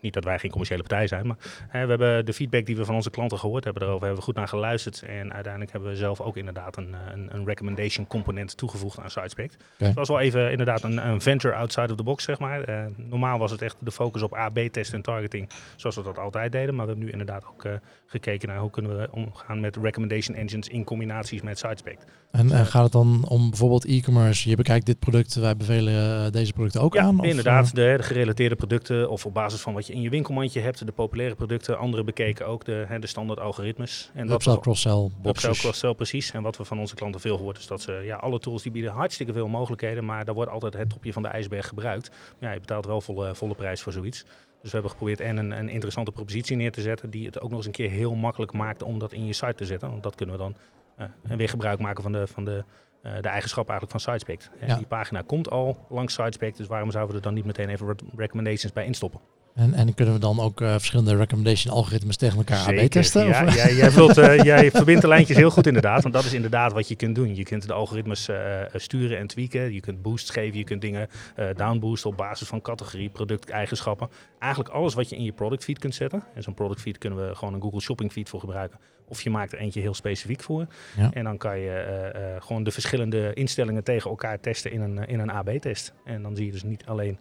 niet 0.00 0.14
dat 0.14 0.24
wij 0.24 0.38
geen 0.38 0.50
commerciële 0.50 0.82
partij 0.82 1.06
zijn, 1.06 1.26
maar 1.26 1.36
we 1.72 1.78
hebben 1.78 2.26
de 2.26 2.32
feedback 2.32 2.66
die 2.66 2.76
we 2.76 2.84
van 2.84 2.94
onze 2.94 3.10
klanten 3.10 3.38
gehoord 3.38 3.64
hebben 3.64 3.82
erover, 3.82 4.00
hebben 4.00 4.18
we 4.18 4.24
goed 4.24 4.34
naar 4.34 4.48
geluisterd. 4.48 5.02
En 5.02 5.32
uiteindelijk 5.32 5.72
hebben 5.72 5.90
we 5.90 5.93
zelf 5.96 6.20
ook 6.20 6.36
inderdaad 6.36 6.76
een, 6.76 6.94
een, 7.12 7.34
een 7.34 7.46
recommendation 7.46 8.06
component 8.06 8.56
toegevoegd 8.56 8.98
aan 8.98 9.10
SiteSpect. 9.10 9.56
Ja. 9.78 9.86
Het 9.86 9.94
was 9.94 10.08
wel 10.08 10.20
even 10.20 10.50
inderdaad 10.50 10.82
een, 10.82 11.08
een, 11.08 11.20
venture 11.20 11.54
outside 11.54 11.90
of 11.90 11.96
the 11.96 12.02
box, 12.02 12.24
zeg 12.24 12.38
maar. 12.38 12.68
Uh, 12.68 12.84
normaal 12.96 13.38
was 13.38 13.50
het 13.50 13.62
echt 13.62 13.76
de 13.78 13.90
focus 13.90 14.22
op 14.22 14.34
AB-test 14.34 14.92
en 14.92 15.02
targeting, 15.02 15.48
zoals 15.76 15.96
we 15.96 16.02
dat 16.02 16.18
altijd 16.18 16.52
deden. 16.52 16.74
Maar 16.74 16.84
we 16.84 16.90
hebben 16.90 17.06
nu 17.06 17.12
inderdaad 17.12 17.44
ook 17.46 17.64
uh, 17.64 17.72
gekeken 18.06 18.48
naar 18.48 18.58
hoe 18.58 18.70
kunnen 18.70 18.98
we 18.98 19.08
omgaan 19.10 19.60
met 19.60 19.76
recommendation 19.76 20.36
engines 20.36 20.68
in 20.68 20.84
combinaties 20.84 21.42
met 21.42 21.58
SiteSpect. 21.58 22.04
En 22.30 22.46
uh, 22.46 22.60
gaat 22.60 22.82
het 22.82 22.92
dan 22.92 23.24
om 23.28 23.48
bijvoorbeeld 23.48 23.84
e-commerce? 23.84 24.48
Je 24.48 24.56
bekijkt 24.56 24.86
dit 24.86 24.98
product, 24.98 25.34
wij 25.34 25.56
bevelen 25.56 26.32
deze 26.32 26.52
producten 26.52 26.80
ook 26.80 26.94
ja, 26.94 27.02
aan? 27.02 27.20
Of 27.20 27.26
inderdaad, 27.26 27.74
de, 27.74 27.94
de, 27.96 28.02
gerelateerde 28.02 28.56
producten 28.56 29.10
of 29.10 29.26
op 29.26 29.34
basis 29.34 29.60
van 29.60 29.74
wat 29.74 29.86
je 29.86 29.92
in 29.92 30.00
je 30.00 30.08
winkelmandje 30.08 30.60
hebt, 30.60 30.86
de 30.86 30.92
populaire 30.92 31.34
producten, 31.34 31.78
andere 31.78 32.04
bekeken 32.04 32.46
ook 32.46 32.64
de, 32.64 32.86
de 33.00 33.06
standaard 33.06 33.40
algoritmes. 33.40 34.10
En 34.14 34.30
upsell, 34.30 34.58
cross-sell, 34.58 35.10
upsell, 35.24 35.54
cross-sell, 35.84 35.94
precies. 35.94 36.30
En 36.32 36.42
wat 36.42 36.56
we 36.56 36.64
van 36.64 36.78
onze 36.78 36.94
klanten 36.94 37.20
veel 37.20 37.36
gehoord 37.36 37.58
is 37.58 37.66
dat 37.66 37.80
ze, 37.80 37.92
ja, 37.92 38.16
alle 38.16 38.38
tools 38.38 38.62
die 38.62 38.72
bieden 38.72 38.92
hartstikke 38.92 39.32
veel 39.32 39.48
mogelijkheden, 39.48 40.04
maar 40.04 40.24
daar 40.24 40.34
wordt 40.34 40.50
altijd 40.50 40.74
het 40.74 40.90
topje 40.90 41.12
van 41.12 41.22
de 41.22 41.28
ijsberg 41.28 41.68
gebruikt. 41.68 42.10
Ja, 42.38 42.52
je 42.52 42.60
betaalt 42.60 42.86
wel 42.86 43.00
volle, 43.00 43.34
volle 43.34 43.54
prijs 43.54 43.82
voor 43.82 43.92
zoiets. 43.92 44.22
Dus 44.22 44.72
we 44.72 44.78
hebben 44.78 44.90
geprobeerd 44.90 45.20
en 45.20 45.36
een, 45.36 45.50
een, 45.50 45.68
interessante 45.68 46.12
propositie 46.12 46.56
neer 46.56 46.72
te 46.72 46.80
zetten 46.80 47.10
die 47.10 47.26
het 47.26 47.40
ook 47.40 47.48
nog 47.48 47.58
eens 47.58 47.66
een 47.66 47.72
keer 47.72 47.90
heel 47.90 48.14
makkelijk 48.14 48.52
maakt 48.52 48.82
om 48.82 48.98
dat 48.98 49.12
in 49.12 49.26
je 49.26 49.32
site 49.32 49.54
te 49.54 49.64
zetten. 49.64 49.90
Want 49.90 50.02
dat 50.02 50.14
kunnen 50.14 50.34
we 50.34 50.42
dan 50.42 50.56
uh, 50.98 51.36
weer 51.36 51.48
gebruik 51.48 51.78
maken 51.78 52.02
van 52.02 52.12
de, 52.12 52.26
van 52.26 52.44
de, 52.44 52.64
uh, 53.02 53.12
de 53.20 53.28
eigenschap 53.28 53.68
eigenlijk 53.68 54.00
van 54.00 54.14
SiteSpect. 54.14 54.50
Ja. 54.66 54.76
Die 54.76 54.86
pagina 54.86 55.22
komt 55.26 55.50
al 55.50 55.86
langs 55.88 56.14
SiteSpect, 56.14 56.56
dus 56.56 56.66
waarom 56.66 56.90
zouden 56.90 57.10
we 57.12 57.16
er 57.20 57.26
dan 57.26 57.34
niet 57.34 57.44
meteen 57.44 57.68
even 57.68 57.96
recommendations 58.16 58.72
bij 58.72 58.84
instoppen? 58.84 59.20
En, 59.54 59.74
en 59.74 59.94
kunnen 59.94 60.14
we 60.14 60.20
dan 60.20 60.40
ook 60.40 60.60
uh, 60.60 60.70
verschillende 60.70 61.16
recommendation 61.16 61.74
algoritmes 61.74 62.16
tegen 62.16 62.36
elkaar 62.36 62.66
AB 62.66 62.90
testen? 62.90 63.26
Ja, 63.26 63.44
of? 63.44 63.54
jij, 63.54 63.74
jij, 63.74 63.90
vult, 63.90 64.18
uh, 64.18 64.42
jij 64.52 64.70
verbindt 64.70 65.00
de 65.00 65.08
lijntjes 65.08 65.36
heel 65.36 65.50
goed 65.50 65.66
inderdaad. 65.66 66.02
Want 66.02 66.14
dat 66.14 66.24
is 66.24 66.32
inderdaad 66.32 66.72
wat 66.72 66.88
je 66.88 66.96
kunt 66.96 67.14
doen. 67.14 67.34
Je 67.34 67.42
kunt 67.42 67.66
de 67.66 67.72
algoritmes 67.72 68.28
uh, 68.28 68.36
sturen 68.74 69.18
en 69.18 69.26
tweaken. 69.26 69.72
Je 69.72 69.80
kunt 69.80 70.02
boosts 70.02 70.30
geven. 70.30 70.58
Je 70.58 70.64
kunt 70.64 70.80
dingen 70.80 71.08
downboosten 71.56 72.10
op 72.10 72.16
basis 72.16 72.48
van 72.48 72.60
categorie, 72.60 73.08
producteigenschappen. 73.08 74.08
Eigenlijk 74.38 74.74
alles 74.74 74.94
wat 74.94 75.08
je 75.08 75.16
in 75.16 75.24
je 75.24 75.32
product 75.32 75.64
feed 75.64 75.78
kunt 75.78 75.94
zetten. 75.94 76.22
En 76.34 76.42
zo'n 76.42 76.54
product 76.54 76.80
feed 76.80 76.98
kunnen 76.98 77.28
we 77.28 77.34
gewoon 77.34 77.54
een 77.54 77.62
Google 77.62 77.80
Shopping 77.80 78.12
feed 78.12 78.28
voor 78.28 78.40
gebruiken. 78.40 78.78
Of 79.08 79.22
je 79.22 79.30
maakt 79.30 79.52
er 79.52 79.58
eentje 79.58 79.80
heel 79.80 79.94
specifiek 79.94 80.42
voor. 80.42 80.66
Ja. 80.96 81.10
En 81.12 81.24
dan 81.24 81.36
kan 81.36 81.58
je 81.58 82.38
gewoon 82.38 82.64
de 82.64 82.70
verschillende 82.70 83.34
instellingen 83.34 83.84
tegen 83.84 84.10
elkaar 84.10 84.40
testen 84.40 84.72
in 84.72 84.80
een, 84.80 84.98
in 84.98 85.18
een 85.18 85.30
AB-test. 85.30 85.92
En 86.04 86.22
dan 86.22 86.36
zie 86.36 86.46
je 86.46 86.52
dus 86.52 86.62
niet 86.62 86.84
alleen 86.86 87.18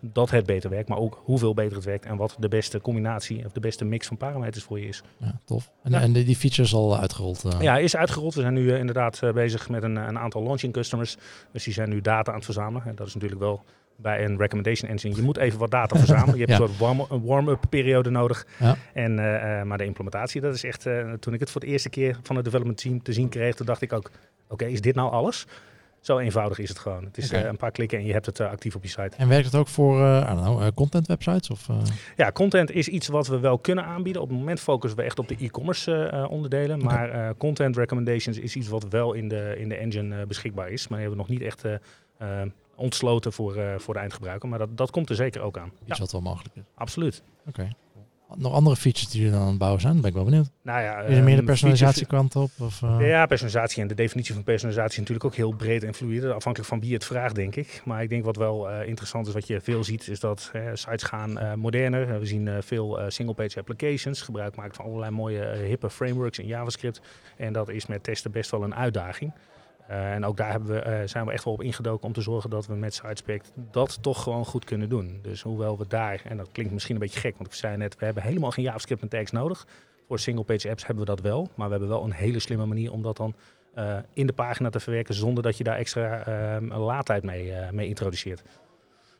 dat 0.00 0.30
het 0.30 0.46
beter 0.46 0.70
werkt, 0.70 0.88
maar 0.88 0.98
ook 0.98 1.20
hoeveel 1.24 1.54
beter 1.54 1.76
het 1.76 1.84
werkt 1.84 2.04
en 2.04 2.16
wat 2.16 2.36
de 2.38 2.48
beste 2.48 2.80
combinatie 2.80 3.44
of 3.44 3.52
de 3.52 3.60
beste 3.60 3.84
mix 3.84 4.06
van 4.06 4.16
parameters 4.16 4.64
voor 4.64 4.80
je 4.80 4.86
is. 4.86 5.02
Ja, 5.16 5.40
tof. 5.44 5.70
En, 5.82 5.92
ja. 5.92 6.00
en 6.00 6.12
die 6.12 6.36
feature 6.36 6.62
is 6.62 6.74
al 6.74 6.98
uitgerold? 6.98 7.44
Uh. 7.44 7.60
Ja, 7.60 7.78
is 7.78 7.96
uitgerold. 7.96 8.34
We 8.34 8.40
zijn 8.40 8.54
nu 8.54 8.62
uh, 8.62 8.78
inderdaad 8.78 9.20
bezig 9.34 9.68
met 9.68 9.82
een, 9.82 9.96
een, 9.96 10.18
aantal 10.18 10.42
launching 10.42 10.72
customers. 10.72 11.16
Dus 11.52 11.64
die 11.64 11.72
zijn 11.72 11.88
nu 11.88 12.00
data 12.00 12.30
aan 12.30 12.36
het 12.36 12.44
verzamelen. 12.44 12.86
En 12.86 12.94
dat 12.94 13.06
is 13.06 13.14
natuurlijk 13.14 13.40
wel 13.40 13.64
bij 13.96 14.24
een 14.24 14.38
recommendation 14.38 14.90
engine. 14.90 15.16
Je 15.16 15.22
moet 15.22 15.36
even 15.36 15.58
wat 15.58 15.70
data 15.70 15.98
verzamelen. 16.04 16.38
Je 16.38 16.44
hebt 16.44 16.58
ja. 16.58 16.64
een 16.64 16.68
soort 16.68 16.78
warm, 16.78 17.24
warm-up 17.24 17.64
periode 17.68 18.10
nodig. 18.10 18.46
Ja. 18.58 18.76
En, 18.94 19.14
maar 19.66 19.78
de 19.78 19.84
implementatie, 19.84 20.40
dat 20.40 20.54
is 20.54 20.64
echt... 20.64 20.86
toen 21.20 21.34
ik 21.34 21.40
het 21.40 21.50
voor 21.50 21.60
de 21.60 21.66
eerste 21.66 21.88
keer 21.88 22.18
van 22.22 22.36
het 22.36 22.44
development 22.44 22.78
team 22.78 23.02
te 23.02 23.12
zien 23.12 23.28
kreeg, 23.28 23.54
toen 23.54 23.66
dacht 23.66 23.82
ik 23.82 23.92
ook... 23.92 24.10
Oké, 24.48 24.64
is 24.64 24.80
dit 24.80 24.94
nou 24.94 25.10
alles? 25.10 25.46
Zo 26.00 26.18
eenvoudig 26.18 26.58
is 26.58 26.68
het 26.68 26.78
gewoon. 26.78 27.04
Het 27.04 27.18
is 27.18 27.28
okay. 27.28 27.42
uh, 27.42 27.48
een 27.48 27.56
paar 27.56 27.70
klikken 27.70 27.98
en 27.98 28.04
je 28.04 28.12
hebt 28.12 28.26
het 28.26 28.38
uh, 28.38 28.50
actief 28.50 28.74
op 28.74 28.82
je 28.82 28.88
site. 28.88 29.16
En 29.16 29.28
werkt 29.28 29.44
het 29.44 29.54
ook 29.54 29.68
voor 29.68 30.00
uh, 30.00 30.30
know, 30.30 30.74
content 30.74 31.06
websites? 31.06 31.50
Of, 31.50 31.68
Ja, 32.16 32.32
content 32.32 32.70
is 32.70 32.88
iets 32.88 33.08
wat 33.08 33.26
we 33.26 33.38
wel 33.38 33.58
kunnen 33.58 33.84
aanbieden. 33.84 34.22
Op 34.22 34.28
het 34.28 34.38
moment 34.38 34.60
focussen 34.60 34.98
we 34.98 35.04
echt 35.04 35.18
op 35.18 35.28
de 35.28 35.36
e-commerce 35.38 36.26
onderdelen. 36.30 36.82
Okay. 36.82 37.08
Maar 37.08 37.34
content 37.36 37.76
recommendations 37.76 38.38
is 38.38 38.56
iets 38.56 38.68
wat 38.68 38.88
wel 38.88 39.12
in 39.12 39.28
de, 39.28 39.54
in 39.58 39.68
de 39.68 39.76
engine 39.76 40.26
beschikbaar 40.26 40.70
is. 40.70 40.88
Maar 40.88 40.98
die 40.98 41.08
hebben 41.08 41.26
we 41.26 41.32
nog 41.32 41.40
niet 41.40 41.48
echt 41.48 41.64
ontsloten 42.78 43.32
voor, 43.32 43.56
eh, 43.56 43.78
voor 43.78 43.94
de 43.94 44.00
eindgebruiker. 44.00 44.48
Maar 44.48 44.58
dat, 44.58 44.76
dat 44.76 44.90
komt 44.90 45.10
er 45.10 45.16
zeker 45.16 45.40
ook 45.40 45.58
aan. 45.58 45.72
Iets 45.84 45.98
wat 45.98 46.12
wel 46.12 46.20
mogelijk 46.20 46.54
is. 46.54 46.62
absoluut. 46.74 47.22
Oké. 47.46 47.68
Nog 48.36 48.52
andere 48.52 48.76
features 48.76 49.10
die 49.10 49.20
jullie 49.20 49.34
dan 49.34 49.42
aan 49.42 49.48
het 49.48 49.58
bouwen 49.58 49.80
zijn? 49.80 49.96
Ben 50.00 50.04
ik 50.04 50.14
wel 50.14 50.24
benieuwd. 50.24 50.50
Nou 50.62 50.80
ja, 50.82 51.00
Is 51.00 51.16
er 51.16 51.22
meer 51.22 51.32
de 51.32 51.36
ehm, 51.36 51.44
personalisatiekant 51.44 52.36
op? 52.36 52.50
Of, 52.58 52.82
eh? 52.82 53.08
Ja, 53.08 53.26
personalisatie 53.26 53.82
en 53.82 53.88
de 53.88 53.94
definitie 53.94 54.34
van 54.34 54.42
personalisatie 54.42 54.92
is 54.92 54.98
natuurlijk 54.98 55.24
ook 55.24 55.34
heel 55.34 55.52
breed 55.52 55.84
en 55.84 55.94
fluide, 55.94 56.32
afhankelijk 56.32 56.70
van 56.70 56.80
wie 56.80 56.94
het 56.94 57.04
vraagt, 57.04 57.34
denk 57.34 57.56
ik. 57.56 57.82
Maar 57.84 58.02
ik 58.02 58.08
denk 58.08 58.24
wat 58.24 58.36
wel 58.36 58.70
eh, 58.70 58.88
interessant 58.88 59.26
is, 59.26 59.32
wat 59.32 59.46
je 59.46 59.60
veel 59.60 59.84
ziet, 59.84 60.08
is 60.08 60.20
dat 60.20 60.50
sites 60.72 61.02
gaan 61.02 61.38
eh, 61.38 61.54
moderner. 61.54 62.18
We 62.18 62.26
zien 62.26 62.62
veel 62.62 63.00
single-page 63.08 63.58
applications, 63.58 64.22
gebruik 64.22 64.56
maken 64.56 64.74
van 64.74 64.84
allerlei 64.84 65.10
mooie 65.10 65.44
hippe 65.44 65.90
frameworks 65.90 66.38
in 66.38 66.46
JavaScript. 66.46 67.00
En 67.36 67.52
dat 67.52 67.68
is 67.68 67.86
met 67.86 68.02
testen 68.02 68.30
best 68.30 68.50
wel 68.50 68.62
een 68.62 68.74
uitdaging. 68.74 69.32
Eh, 69.88 70.12
en 70.12 70.24
ook 70.24 70.36
daar 70.36 70.64
we, 70.64 70.78
eh, 70.78 71.06
zijn 71.06 71.26
we 71.26 71.32
echt 71.32 71.44
wel 71.44 71.52
op 71.52 71.62
ingedoken 71.62 72.06
om 72.06 72.12
te 72.12 72.20
zorgen 72.20 72.50
dat 72.50 72.66
we 72.66 72.74
met 72.74 72.94
SiteSpec 72.94 73.42
dat 73.70 74.02
toch 74.02 74.22
gewoon 74.22 74.44
goed 74.44 74.64
kunnen 74.64 74.88
doen. 74.88 75.18
Dus 75.22 75.42
hoewel 75.42 75.78
we 75.78 75.86
daar, 75.86 76.20
en 76.24 76.36
dat 76.36 76.52
klinkt 76.52 76.72
misschien 76.72 76.94
een 76.94 77.00
beetje 77.00 77.20
gek, 77.20 77.36
want 77.36 77.46
ik 77.46 77.54
zei 77.54 77.76
net, 77.76 77.98
we 77.98 78.04
hebben 78.04 78.22
helemaal 78.22 78.50
geen 78.50 78.64
JavaScript 78.64 79.02
en 79.02 79.08
tags 79.08 79.30
nodig. 79.30 79.66
Voor 80.06 80.18
single-page 80.18 80.70
apps 80.70 80.86
hebben 80.86 81.04
we 81.04 81.10
dat 81.10 81.20
wel, 81.20 81.48
maar 81.54 81.66
we 81.66 81.72
hebben 81.72 81.88
wel 81.88 82.04
een 82.04 82.12
hele 82.12 82.38
slimme 82.38 82.66
manier 82.66 82.92
om 82.92 83.02
dat 83.02 83.16
dan 83.16 83.34
eh, 83.74 83.96
in 84.12 84.26
de 84.26 84.32
pagina 84.32 84.70
te 84.70 84.80
verwerken 84.80 85.14
zonder 85.14 85.42
dat 85.42 85.56
je 85.56 85.64
daar 85.64 85.76
extra 85.76 86.26
ehm, 86.26 86.72
laadtijd 86.72 87.22
mee, 87.22 87.52
mee 87.72 87.88
introduceert. 87.88 88.42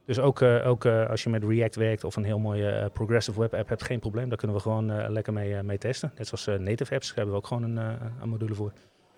Dus 0.05 0.19
ook, 0.19 0.43
ook 0.43 0.87
als 0.87 1.23
je 1.23 1.31
met 1.31 1.45
React 1.45 1.77
werkt 1.77 2.05
of 2.05 2.17
een 2.17 2.25
heel 2.25 2.39
mooie 2.39 2.91
progressive 2.93 3.41
web 3.41 3.55
app 3.55 3.69
hebt, 3.69 3.83
geen 3.83 3.99
probleem. 3.99 4.29
Daar 4.29 4.39
kunnen 4.39 4.57
we 4.57 4.63
gewoon 4.63 5.11
lekker 5.13 5.33
mee, 5.33 5.63
mee 5.63 5.79
testen. 5.79 6.13
Net 6.17 6.27
zoals 6.27 6.61
native 6.61 6.95
apps, 6.95 7.07
daar 7.07 7.17
hebben 7.17 7.35
we 7.35 7.41
ook 7.41 7.47
gewoon 7.47 7.63
een, 7.63 7.99
een 8.21 8.29
module 8.29 8.55
voor. 8.55 8.73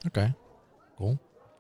Oké. 0.06 0.34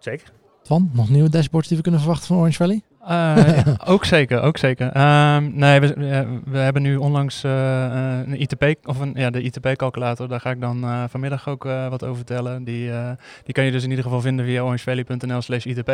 Zeker. 0.00 0.32
Twan, 0.62 0.90
nog 0.92 1.08
nieuwe 1.08 1.28
dashboards 1.28 1.68
die 1.68 1.76
we 1.76 1.82
kunnen 1.82 2.00
verwachten 2.00 2.26
van 2.26 2.36
Orange 2.36 2.56
Valley? 2.56 2.82
Eh, 3.06 3.66
ook 3.94 4.04
zeker, 4.04 4.40
ook 4.42 4.58
zeker. 4.58 4.90
Ehm, 4.92 5.50
nee, 5.54 5.80
we, 5.80 5.94
eh, 5.94 6.28
we 6.44 6.58
hebben 6.58 6.82
nu 6.82 6.96
onlangs 6.96 7.44
eh, 7.44 8.20
een 8.26 8.40
ITP, 8.40 8.88
of 8.88 9.00
een, 9.00 9.12
ja, 9.14 9.30
de 9.30 9.42
ITP-calculator. 9.42 10.28
Daar 10.28 10.40
ga 10.40 10.50
ik 10.50 10.60
dan 10.60 10.84
eh, 10.84 11.04
vanmiddag 11.08 11.48
ook 11.48 11.64
eh, 11.64 11.88
wat 11.88 12.04
over 12.04 12.16
vertellen. 12.16 12.64
Die, 12.64 12.90
eh, 12.92 13.10
die 13.44 13.54
kan 13.54 13.64
je 13.64 13.70
dus 13.70 13.82
in 13.82 13.88
ieder 13.88 14.04
geval 14.04 14.20
vinden 14.20 14.44
via 14.44 14.62
orangevalley.nl 14.62 15.42
slash 15.42 15.64
ITP. 15.64 15.90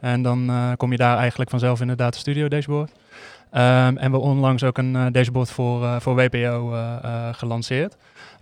En 0.00 0.22
dan 0.22 0.50
eh, 0.50 0.72
kom 0.76 0.90
je 0.90 0.96
daar 0.96 1.18
eigenlijk 1.18 1.50
vanzelf 1.50 1.80
in 1.80 1.86
de 1.86 1.94
Data 1.94 2.18
Studio 2.18 2.48
dashboard. 2.48 2.92
Ehm, 3.50 3.96
en 3.96 4.10
we 4.10 4.18
onlangs 4.18 4.64
ook 4.64 4.78
een 4.78 5.12
dashboard 5.12 5.50
voor, 5.50 5.84
eh, 5.84 6.00
voor 6.00 6.14
WPO 6.14 6.72
eh, 6.72 6.96
eh, 7.02 7.34
gelanceerd. 7.34 7.96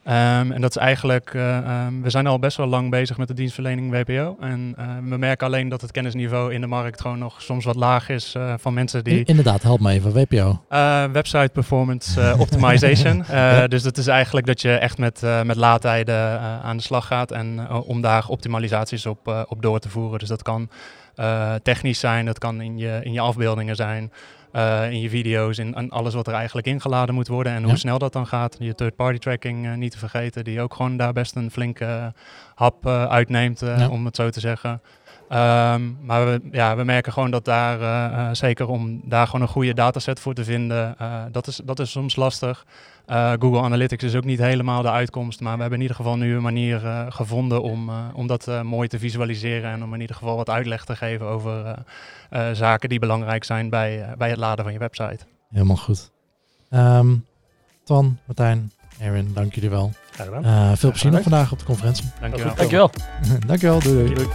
Ehm, 0.09 0.53
en 0.53 0.61
dat 0.61 0.71
is 0.71 0.77
eigenlijk, 0.77 1.35
eh, 1.35 1.57
ehm, 1.57 2.01
we 2.03 2.11
zijn 2.11 2.27
al 2.27 2.39
best 2.39 2.57
wel 2.57 2.67
lang 2.67 2.91
bezig 2.91 3.19
met 3.19 3.29
de 3.29 3.35
dienstverlening 3.35 3.91
WPO. 3.91 4.37
En 4.41 4.75
eh, 4.77 4.87
we 5.09 5.17
merken 5.17 5.47
alleen 5.47 5.69
dat 5.69 5.81
het 5.81 5.91
kennisniveau 5.91 6.55
in 6.55 6.61
de 6.61 6.67
markt 6.67 7.01
gewoon 7.01 7.19
nog 7.19 7.43
soms 7.43 7.65
wat 7.65 7.77
laag 7.77 8.09
is 8.09 8.35
eh, 8.35 8.55
van 8.59 8.75
mensen 8.75 9.05
die... 9.05 9.25
Inderdaad, 9.25 9.63
help 9.63 9.81
me 9.81 9.93
even. 9.93 10.13
WPO. 10.13 10.63
Eh, 10.69 11.05
website 11.05 11.51
performance 11.53 12.37
optimization. 12.39 13.25
Dus 13.69 13.83
dat 13.83 13.97
is 13.97 14.07
eigenlijk 14.07 14.47
dat 14.47 14.61
je 14.61 14.73
echt 14.73 14.99
met, 14.99 15.23
met 15.45 15.57
laadtijden 15.57 16.41
aan 16.41 16.77
de 16.77 16.83
slag 16.83 17.07
gaat 17.07 17.31
en 17.31 17.71
om 17.71 18.01
daar 18.01 18.29
optimalisaties 18.29 19.07
op, 19.07 19.47
op 19.49 19.63
door 19.63 19.79
te 19.79 19.89
voeren. 19.89 20.19
Dus 20.19 20.29
dat 20.29 20.43
kan 20.43 20.69
technisch 21.63 21.99
zijn, 21.99 22.25
dat 22.25 22.39
kan 22.39 22.61
in 22.61 22.79
je, 22.79 23.01
in 23.03 23.13
je 23.13 23.21
afbeeldingen 23.21 23.77
zijn, 23.77 24.13
eh, 24.59 24.91
in 24.91 25.01
je 25.01 25.09
video's, 25.09 25.59
in, 25.59 25.91
alles 25.91 26.15
wat 26.15 26.27
er 26.27 26.33
eigenlijk 26.35 26.67
ingeladen 26.67 27.15
moet 27.15 27.29
worden 27.29 27.53
en 27.53 27.63
hoe 27.63 27.73
Ja. 27.73 27.77
snel 27.79 27.99
dat 27.99 28.13
dan 28.13 28.27
gaat. 28.27 28.57
Je 28.59 28.75
third-party 28.75 29.19
tracking 29.19 29.67
eh, 29.67 29.75
niet 29.75 29.93
te 29.93 29.99
vergeten, 29.99 30.45
die 30.45 30.61
ook 30.61 30.75
gewoon 30.75 30.97
daar 30.97 31.13
best 31.13 31.37
een 31.37 31.51
flinke 31.51 31.85
eh, 31.85 32.07
hap 32.55 32.87
uitneemt, 32.87 33.61
Ja. 33.61 33.89
om 33.89 34.05
het 34.05 34.17
zo 34.17 34.31
te 34.31 34.41
zeggen. 34.41 34.81
Ehm, 35.29 35.83
maar 36.03 36.27
we, 36.27 36.41
ja, 36.53 36.77
we 36.77 36.85
merken 36.85 37.13
gewoon 37.13 37.31
dat 37.31 37.45
daar, 37.45 37.81
eh, 37.81 38.21
eh, 38.21 38.35
zeker 38.35 38.69
om 38.69 39.01
daar 39.05 39.27
gewoon 39.27 39.41
een 39.41 39.49
goede 39.49 39.75
dataset 39.75 40.21
voor 40.21 40.35
te 40.35 40.45
vinden, 40.45 40.99
eh, 40.99 41.23
dat, 41.33 41.47
is, 41.47 41.61
dat 41.65 41.79
is 41.79 41.91
soms 41.91 42.17
lastig. 42.17 42.67
Eh, 43.07 43.33
Google 43.39 43.61
Analytics 43.61 44.05
is 44.05 44.15
ook 44.15 44.25
niet 44.25 44.39
helemaal 44.39 44.83
de 44.83 44.91
uitkomst, 44.91 45.41
maar 45.41 45.55
we 45.55 45.61
hebben 45.61 45.79
in 45.79 45.83
ieder 45.83 45.97
geval 45.97 46.17
nu 46.17 46.37
een 46.37 46.43
manier 46.43 47.07
gevonden 47.09 47.63
om, 47.63 47.91
om 48.15 48.27
dat 48.27 48.63
mooi 48.63 48.89
te 48.89 48.99
visualiseren 48.99 49.71
en 49.71 49.83
om 49.85 49.95
in 49.95 50.01
ieder 50.01 50.17
geval 50.17 50.37
wat 50.37 50.51
uitleg 50.51 50.85
te 50.85 50.97
geven 50.97 51.27
over 51.27 51.77
eh, 52.29 52.49
eh, 52.51 52.57
zaken 52.57 52.89
die 52.89 52.99
belangrijk 52.99 53.45
zijn 53.45 53.71
bij, 53.71 54.15
bij 54.19 54.29
het 54.29 54.39
laden 54.39 54.65
van 54.65 54.73
je 54.73 54.79
website. 54.79 55.19
Helemaal 55.51 55.77
goed. 55.77 56.11
Ehm 56.71 57.15
Twan, 57.85 58.19
Martijn, 58.27 58.73
Erwin, 58.99 59.31
dank 59.35 59.55
jullie 59.55 59.71
wel. 59.71 59.93
Graag 60.11 60.27
gedaan. 60.27 60.45
Eh, 60.45 60.77
veel 60.77 60.91
plezier 60.91 61.11
nog 61.11 61.23
vandaag 61.23 61.53
op 61.53 61.59
de 61.59 61.65
conferentie. 61.65 62.05
Dankjewel. 62.21 62.49
goed. 62.49 62.59
Dankjewel. 62.59 62.91
Dankjewel, 63.47 63.81
doei 63.81 63.97
doei. 63.97 64.15
Doei. 64.15 64.29